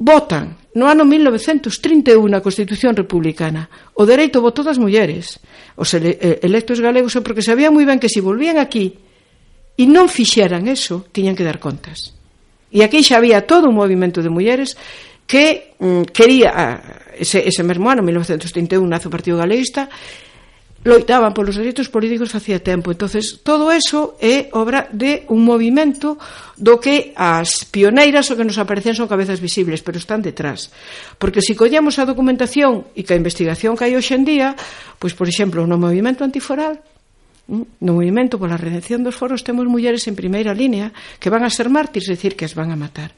[0.03, 5.39] votan no ano 1931 a Constitución Republicana o dereito ao voto das mulleres
[5.79, 8.99] os ele electos galegos porque sabían moi ben que se volvían aquí
[9.79, 12.19] e non fixeran eso, tiñan que dar contas
[12.75, 14.75] e aquí xa había todo un movimento de mulleres
[15.33, 16.81] que mm, quería ah,
[17.17, 19.89] ese, ese mesmo ano, 1931, nace o Partido Galeísta,
[20.85, 22.93] loitaban polos dereitos políticos facía tempo.
[22.93, 26.21] entonces todo eso é obra de un movimento
[26.61, 30.69] do que as pioneiras o que nos aparecen son cabezas visibles, pero están detrás.
[31.17, 34.53] Porque se si collemos a documentación e que a investigación que hai hoxe en día,
[35.01, 36.83] pois, por exemplo, no movimento antiforal,
[37.51, 41.69] no movimento pola redención dos foros temos mulleres en primeira línea que van a ser
[41.69, 43.13] mártires, é dicir, que as van a matar.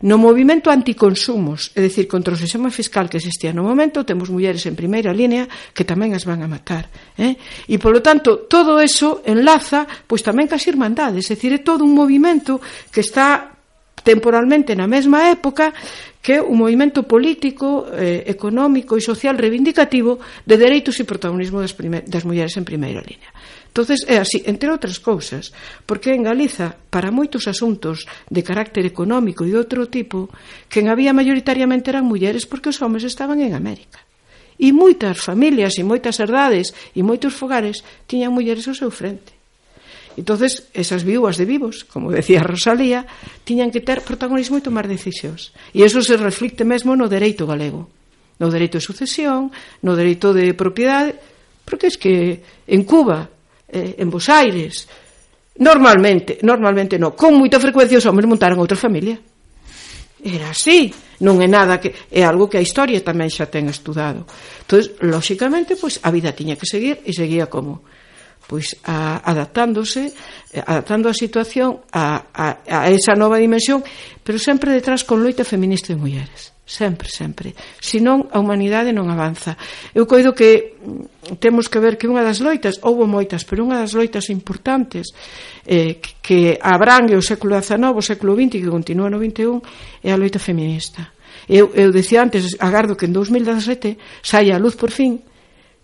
[0.00, 4.64] No movimento anticonsumos, é dicir, contra o sistema fiscal que existía no momento, temos mulleres
[4.64, 5.46] en primeira línea
[5.76, 6.88] que tamén as van a matar.
[7.20, 7.36] Eh?
[7.68, 11.92] E, polo tanto, todo eso enlaza pois tamén cas irmandades, é dicir, é todo un
[11.92, 13.58] movimento que está
[14.00, 15.74] temporalmente na mesma época
[16.22, 21.74] que un movimento político, eh, económico e social reivindicativo de dereitos e protagonismo das,
[22.06, 23.30] das mulleres en primeira línea.
[23.68, 25.54] Entonces é así, entre outras cousas,
[25.86, 30.32] porque en Galiza, para moitos asuntos de carácter económico e de outro tipo,
[30.66, 34.02] quen había maioritariamente eran mulleres porque os homes estaban en América.
[34.58, 39.38] E moitas familias e moitas herdades e moitos fogares tiñan mulleres ao seu frente.
[40.18, 43.06] Entonces, esas viúvas de vivos, como decía Rosalía,
[43.46, 45.54] tiñan que ter protagonismo e tomar decisións.
[45.70, 47.86] E eso se reflicte mesmo no dereito galego,
[48.42, 49.54] no dereito de sucesión,
[49.86, 51.14] no dereito de propiedade,
[51.62, 53.30] porque es que en Cuba
[53.68, 54.88] eh, en Bos Aires.
[55.58, 59.18] Normalmente, normalmente no, con moita frecuencia os homens montaron outra familia.
[60.18, 60.90] Era así,
[61.22, 64.26] non é nada que é algo que a historia tamén xa ten estudado.
[64.66, 67.82] Entonces, lóxicamente, pois a vida tiña que seguir e seguía como
[68.48, 70.10] pois a, adaptándose,
[70.54, 73.84] eh, adaptando a situación a, a, a esa nova dimensión,
[74.24, 77.56] pero sempre detrás con loita feminista de mulleres sempre, sempre.
[77.80, 79.56] Se non, a humanidade non avanza.
[79.96, 83.80] Eu coido que mm, temos que ver que unha das loitas, houve moitas, pero unha
[83.80, 85.16] das loitas importantes
[85.64, 89.64] eh, que abrangue o século XIX, o século XX, e que continúa no XXI,
[90.04, 91.08] é a loita feminista.
[91.48, 95.24] Eu, eu decía antes, agardo que en 2017 saia a luz por fin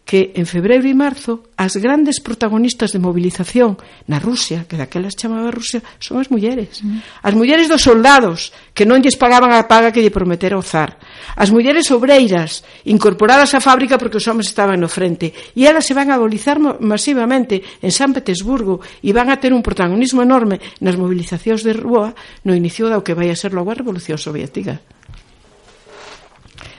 [0.05, 5.49] que en febreiro e marzo as grandes protagonistas de movilización na Rusia, que daquelas chamaba
[5.49, 6.85] Rusia, son as mulleres.
[6.85, 7.25] Mm.
[7.25, 11.01] As mulleres dos soldados, que non lles pagaban a paga que lle prometera o zar.
[11.41, 15.33] As mulleres obreiras, incorporadas á fábrica porque os homens estaban no frente.
[15.57, 19.65] E elas se van a mobilizar masivamente en San Petersburgo e van a ter un
[19.65, 22.13] protagonismo enorme nas movilizacións de Rúa
[22.45, 24.85] no inicio do que vai a ser logo a Revolución Soviética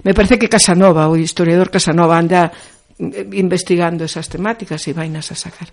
[0.06, 2.54] me parece que Casanova, o historiador Casanova anda
[3.00, 5.68] investigando esas temáticas e vainas a sacar.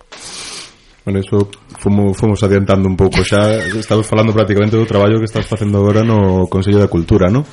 [1.03, 5.43] Bueno, eso fomos, fomos adiantando un pouco xa Estamos falando prácticamente do traballo que estás
[5.43, 7.43] facendo agora no Consello da Cultura, non?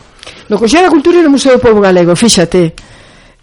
[0.46, 2.78] No Consello da Cultura e no Museo do Povo Galego, fíxate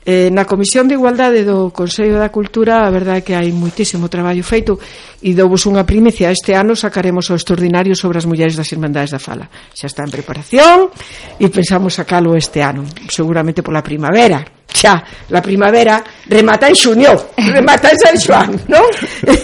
[0.08, 4.08] eh, Na Comisión de Igualdade do Consello da Cultura A verdade é que hai moitísimo
[4.08, 4.80] traballo feito
[5.20, 6.32] E douvos unha primicia.
[6.32, 10.12] Este ano sacaremos o extraordinario sobre as mulleres das Irmandades da Fala Xa está en
[10.16, 10.88] preparación
[11.36, 15.02] E pensamos sacalo este ano Seguramente pola primavera xa
[15.34, 18.86] la primavera remata en xuño, remata en San Xoán, non?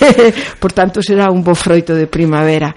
[0.62, 2.70] Por tanto, será un bo froito de primavera.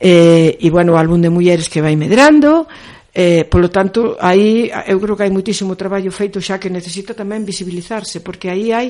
[0.00, 2.66] Eh, e, bueno, o álbum de mulleres que vai medrando,
[3.12, 7.44] Eh, polo tanto, aí eu creo que hai muitísimo traballo feito xa que necesita tamén
[7.44, 8.88] visibilizarse, porque aí hai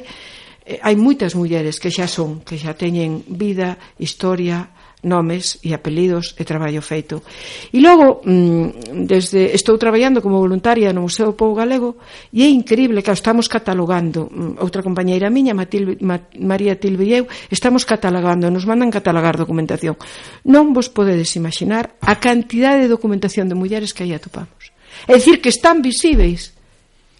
[0.62, 4.70] eh, hai moitas mulleres que xa son, que xa teñen vida, historia,
[5.02, 7.26] nomes e apelidos e traballo feito.
[7.74, 11.98] E logo, mm, desde estou traballando como voluntaria no Museo do Povo Galego
[12.30, 14.30] e é increíble que estamos catalogando.
[14.30, 19.98] Mm, outra compañeira miña, Matil, Ma, María Tilbilleu, estamos catalogando, nos mandan catalogar documentación.
[20.46, 24.70] Non vos podedes imaginar a cantidade de documentación de mulleres que aí atopamos.
[25.10, 26.54] É dicir, que están visíveis.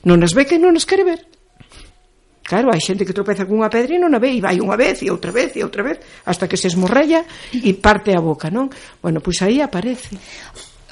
[0.07, 1.32] Non as ve que non as quere ver.
[2.43, 5.01] Claro, hai xente que tropeza cunha pedra e non a ve, e vai unha vez
[5.01, 7.23] e outra vez e outra vez, hasta que se esmorrella
[7.55, 8.69] e parte a boca, non?
[8.99, 10.19] Bueno, pois aí aparece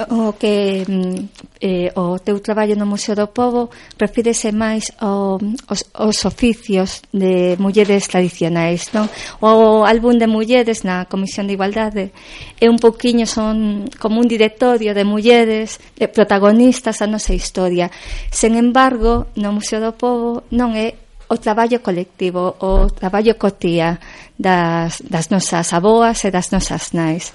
[0.09, 1.29] o que mm,
[1.61, 5.37] eh, o teu traballo no Museo do Povo refírese máis ao,
[5.69, 9.11] aos, aos oficios de mulleres tradicionais, non?
[9.45, 12.15] O álbum de mulleres na Comisión de Igualdade
[12.57, 17.93] é un poquinho son como un directorio de mulleres, de protagonistas a nosa historia.
[18.33, 24.03] Sen embargo, no Museo do Povo non é o traballo colectivo, o traballo cotía
[24.35, 27.31] das, das nosas aboas e das nosas nais.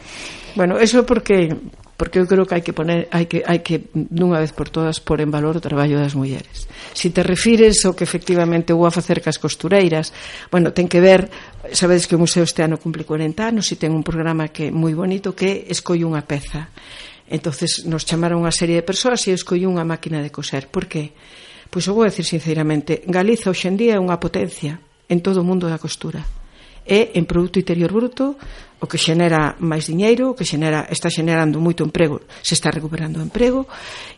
[0.59, 1.55] Bueno, eso porque
[1.95, 4.99] porque eu creo que hai que poner hai que hai que dunha vez por todas
[4.99, 6.67] por en valor o traballo das mulleres.
[6.91, 10.11] Si te refires ao que efectivamente vou a facer cas costureiras,
[10.51, 11.31] bueno, ten que ver,
[11.71, 14.91] sabedes que o museo este ano cumple 40 anos e ten un programa que moi
[14.91, 16.67] bonito que escolle unha peza.
[17.31, 20.67] Entonces nos chamaron unha serie de persoas e escolle unha máquina de coser.
[20.67, 21.15] Por que?
[21.75, 24.79] Pois eu vou decir sinceramente, Galiza hoxendía é unha potencia
[25.11, 26.23] en todo o mundo da costura.
[26.87, 28.39] É en produto interior bruto
[28.79, 33.19] o que xenera máis diñeiro, o que xenera, está xenerando moito emprego, se está recuperando
[33.19, 33.67] o emprego,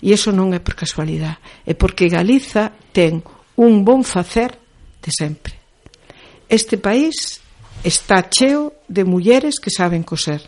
[0.06, 3.26] e iso non é por casualidade, é porque Galiza ten
[3.58, 4.54] un bon facer
[5.02, 5.58] de sempre.
[6.46, 7.42] Este país
[7.82, 10.46] está cheo de mulleres que saben coser.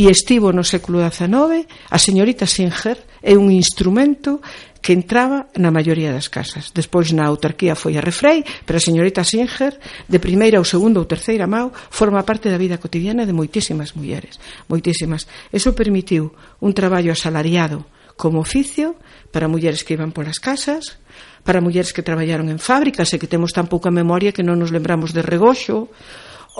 [0.00, 4.40] E estivo no século XIX, a señorita Singer é un instrumento
[4.80, 6.72] que entraba na maioría das casas.
[6.72, 9.76] Despois na autarquía foi a Refrei, pero a señorita Singer,
[10.08, 14.40] de primeira ou segunda ou terceira mão, forma parte da vida cotidiana de moitísimas mulleres,
[14.66, 15.28] moitísimas.
[15.52, 16.32] Eso permitiu
[16.64, 17.84] un traballo asalariado
[18.16, 18.96] como oficio
[19.32, 21.00] para mulleres que iban polas casas,
[21.44, 24.72] para mulleres que traballaron en fábricas e que temos tan pouca memoria que non nos
[24.72, 25.88] lembramos de regoxo,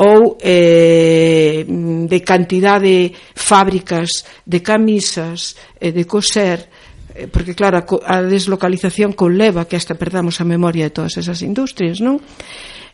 [0.00, 6.70] ou eh, de cantidad de fábricas de camisas, eh, de coser,
[7.20, 12.00] Eh, porque claro, a deslocalización conleva que hasta perdamos a memoria de todas esas industrias,
[12.00, 12.24] non?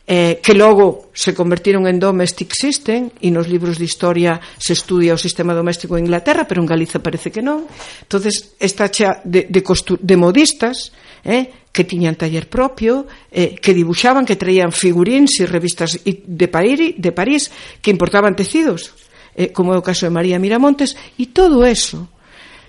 [0.07, 5.14] eh, que logo se convertiron en domestic system e nos libros de historia se estudia
[5.14, 7.66] o sistema doméstico en Inglaterra pero en Galiza parece que non
[8.07, 10.95] entonces esta chea de, de, costu, de modistas
[11.27, 16.94] eh, que tiñan taller propio eh, que dibuxaban, que traían figurins e revistas de, París,
[16.94, 17.51] de París
[17.82, 18.94] que importaban tecidos
[19.35, 22.07] eh, como é o caso de María Miramontes e todo eso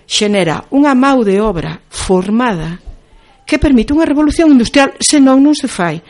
[0.08, 2.80] xenera unha mau de obra formada
[3.44, 6.00] que permite unha revolución industrial senón non se fai.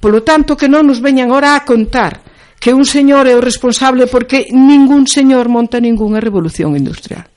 [0.00, 2.24] Polo tanto, que non nos veñan ora a contar
[2.56, 7.28] que un señor é o responsable porque ningún señor monta ningunha revolución industrial.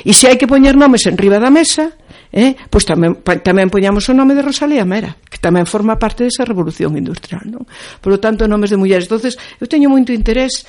[0.00, 1.92] E se hai que poñer nomes en riba da mesa,
[2.32, 2.54] eh?
[2.70, 6.46] pois tamén, pa, tamén poñamos o nome de Rosalía Mera, que tamén forma parte desa
[6.46, 7.66] revolución industrial, non?
[7.98, 9.10] Por lo tanto, nomes de mulleres.
[9.10, 10.62] Entonces, eu teño moito interés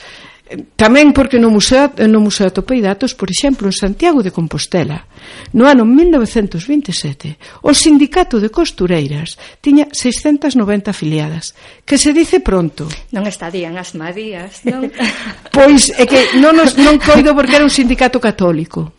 [0.50, 5.06] eh, tamén porque no museo, no museo atopei datos, por exemplo, en Santiago de Compostela,
[5.54, 11.54] no ano 1927, o sindicato de costureiras tiña 690 afiliadas,
[11.86, 12.90] que se dice pronto.
[13.14, 14.90] Non estarían as Marías, non?
[15.56, 18.98] pois é que non, os, non coido porque era un sindicato católico.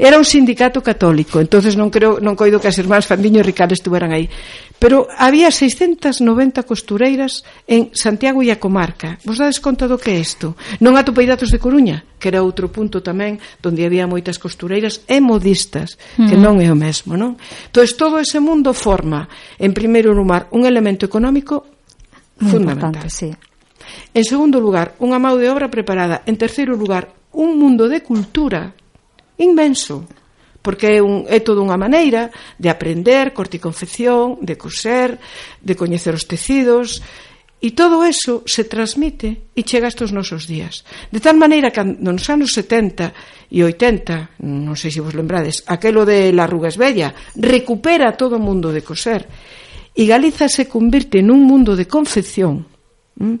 [0.00, 3.76] Era un sindicato católico, entonces non creo non coido que as irmás Fandiño e Ricardo
[3.76, 4.32] estuveran aí.
[4.80, 9.20] Pero había 690 costureiras en Santiago e a comarca.
[9.28, 10.56] Vos dades conta do que é isto?
[10.80, 15.20] Non atopei datos de Coruña, que era outro punto tamén onde había moitas costureiras e
[15.20, 16.40] modistas, que mm.
[16.40, 17.36] non é o mesmo, non?
[17.68, 19.28] Entón, todo ese mundo forma,
[19.60, 21.68] en primeiro lugar, un elemento económico
[22.40, 23.04] Muy fundamental.
[23.12, 23.36] Sí.
[24.16, 26.24] En segundo lugar, unha mão de obra preparada.
[26.24, 28.72] En terceiro lugar, un mundo de cultura
[29.40, 30.04] inmenso
[30.62, 32.28] porque é, un, é toda unha maneira
[32.60, 35.16] de aprender corticonfección, de coser,
[35.64, 37.00] de coñecer os tecidos,
[37.60, 40.84] e todo eso se transmite e chega estos nosos días.
[41.12, 46.08] De tal maneira que nos anos 70 e 80, non sei se vos lembrades, aquelo
[46.08, 49.28] de la rugas bella, recupera todo o mundo de coser,
[49.92, 52.64] e Galiza se convirte nun mundo de confección,
[53.20, 53.36] mm?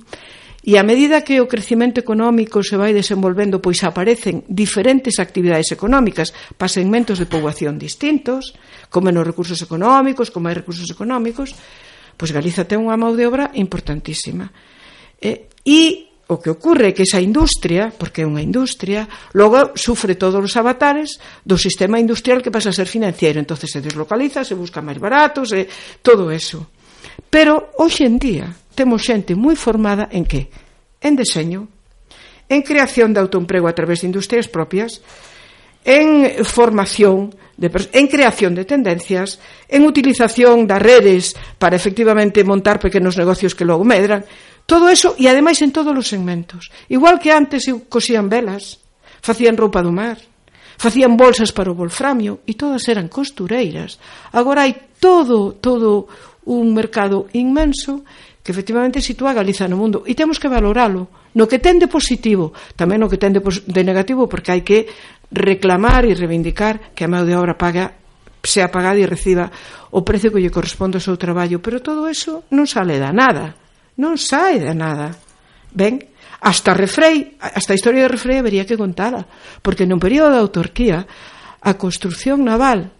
[0.60, 6.36] E a medida que o crecimento económico se vai desenvolvendo, pois aparecen diferentes actividades económicas
[6.60, 8.52] para segmentos de poboación distintos,
[8.92, 11.56] con menos recursos económicos, con máis recursos económicos,
[12.20, 14.52] pois Galiza ten unha mão de obra importantísima.
[15.16, 20.20] E, e o que ocurre é que esa industria, porque é unha industria, logo sufre
[20.20, 24.52] todos os avatares do sistema industrial que pasa a ser financiero, entonces se deslocaliza, se
[24.52, 25.64] busca máis baratos, e
[26.04, 26.68] todo eso.
[27.32, 30.48] Pero hoxe en día, temos xente moi formada en que?
[31.04, 31.68] En deseño,
[32.48, 35.04] en creación de autoemprego a través de industrias propias,
[35.84, 39.36] en formación, de, en creación de tendencias,
[39.68, 44.24] en utilización das redes para efectivamente montar pequenos negocios que logo medran,
[44.64, 46.72] todo eso e ademais en todos os segmentos.
[46.88, 48.80] Igual que antes cosían velas,
[49.20, 50.16] facían roupa do mar,
[50.80, 54.00] facían bolsas para o volframio e todas eran costureiras.
[54.32, 56.08] Agora hai todo, todo
[56.48, 58.04] un mercado inmenso
[58.42, 60.02] que efectivamente sitúa a Galiza no mundo.
[60.08, 61.08] E temos que valoralo.
[61.36, 64.88] No que ten de positivo, tamén no que ten de, de negativo porque hai que
[65.30, 68.00] reclamar e reivindicar que a mão de obra paga
[68.42, 69.52] sea pagada e reciba
[69.92, 73.54] o precio que lle corresponde ao seu traballo, pero todo eso non sale da nada,
[74.00, 75.12] non sai da nada.
[75.70, 76.00] Ben,
[76.40, 79.28] hasta Refrei, hasta a historia de Refrei habería que contala,
[79.60, 81.04] porque nun período da autarquía
[81.60, 82.90] a construción naval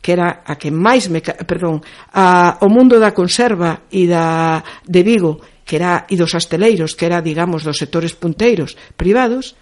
[0.00, 1.82] que era a que máis me, perdón,
[2.14, 7.06] a, o mundo da conserva e da de Vigo, que era e dos asteleiros, que
[7.06, 9.58] era, digamos, dos sectores punteiros privados,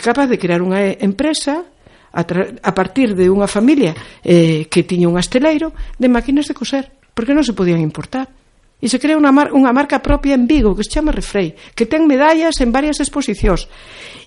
[0.00, 1.62] capaz de crear unha empresa
[2.14, 6.90] a, a partir de unha familia eh, que tiña un asteleiro de máquinas de coser,
[7.12, 8.43] porque non se podían importar
[8.82, 11.86] e se crea unha, mar unha marca propia en Vigo que se chama Refrei, que
[11.86, 13.70] ten medallas en varias exposicións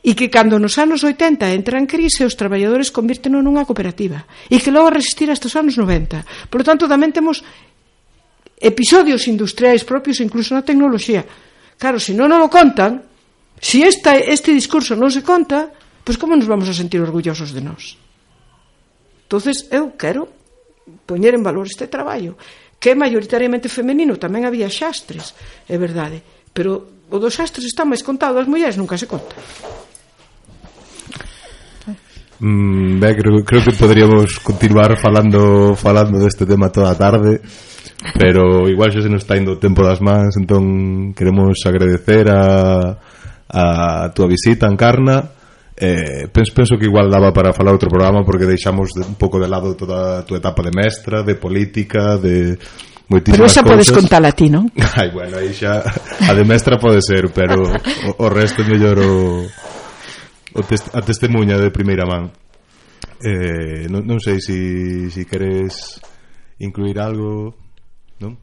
[0.02, 4.58] e que cando nos anos 80 entra en crise os traballadores convirten nunha cooperativa e
[4.58, 6.50] que logo resistir hasta os anos 90.
[6.50, 7.44] Por lo tanto, tamén temos
[8.58, 11.22] episodios industriais propios incluso na tecnoloxía.
[11.78, 13.06] Claro, se non nos lo contan,
[13.62, 15.70] se esta, este discurso non se conta,
[16.02, 18.00] pois pues como nos vamos a sentir orgullosos de nós?
[19.28, 20.32] Entonces, eu quero
[21.06, 22.40] poñer en valor este traballo
[22.80, 25.34] que é maioritariamente femenino, tamén había xastres,
[25.66, 26.22] é verdade,
[26.54, 29.34] pero o dos xastres está máis contado, as mulleres nunca se conta.
[32.40, 37.42] Mm, ben, creo, creo que poderíamos continuar falando falando deste tema toda a tarde
[38.14, 42.94] pero igual xa se nos está indo o tempo das mans entón queremos agradecer a,
[43.50, 45.37] a túa visita, Encarna
[45.80, 49.38] Eh, penso, penso que igual daba para falar outro programa porque deixamos de, un pouco
[49.38, 52.58] de lado toda a tua etapa de mestra, de política, de
[53.06, 53.86] moitísimas Pero esa cousas.
[53.86, 54.66] podes contala ti, non?
[54.98, 59.46] Ai, bueno, aí xa a de mestra pode ser, pero o, o resto mellor o,
[60.58, 62.34] o test, a testemunha de primeira man.
[63.22, 64.58] Eh, non, non sei se
[65.14, 66.02] si, si queres
[66.58, 67.54] incluir algo,
[68.18, 68.34] non?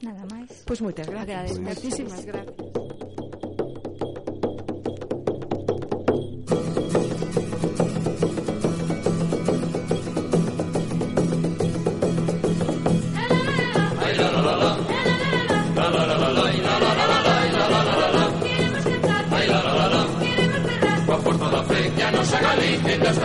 [0.00, 0.64] Nada máis.
[0.64, 1.60] Pois pues moitas gracias.
[1.60, 2.08] Agradezco.
[2.08, 2.79] Gracias.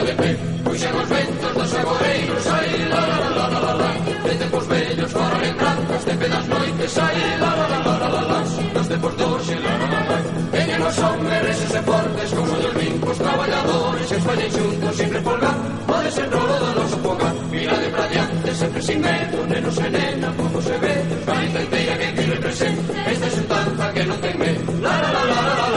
[0.05, 3.89] de pé Puxen os ventos dos agoreiros la, la, la, la, la, la
[4.67, 8.41] vellos fora lembranzas De pedas noites Ai, la, la, la, la, la, la la,
[8.85, 14.95] la, la, la Veñen os hombres e fortes Como dos limpos traballadores Que fallen xuntos
[14.95, 15.55] sin repolgar
[15.87, 16.97] Pode ser rolo do noso
[17.51, 19.37] Mira de pra diante, sempre sin medo
[20.37, 20.95] como se ve
[21.25, 24.37] Gaita inteira que ti representa Esta xuntanza que non ten
[24.81, 25.74] La, la, la, la, la, la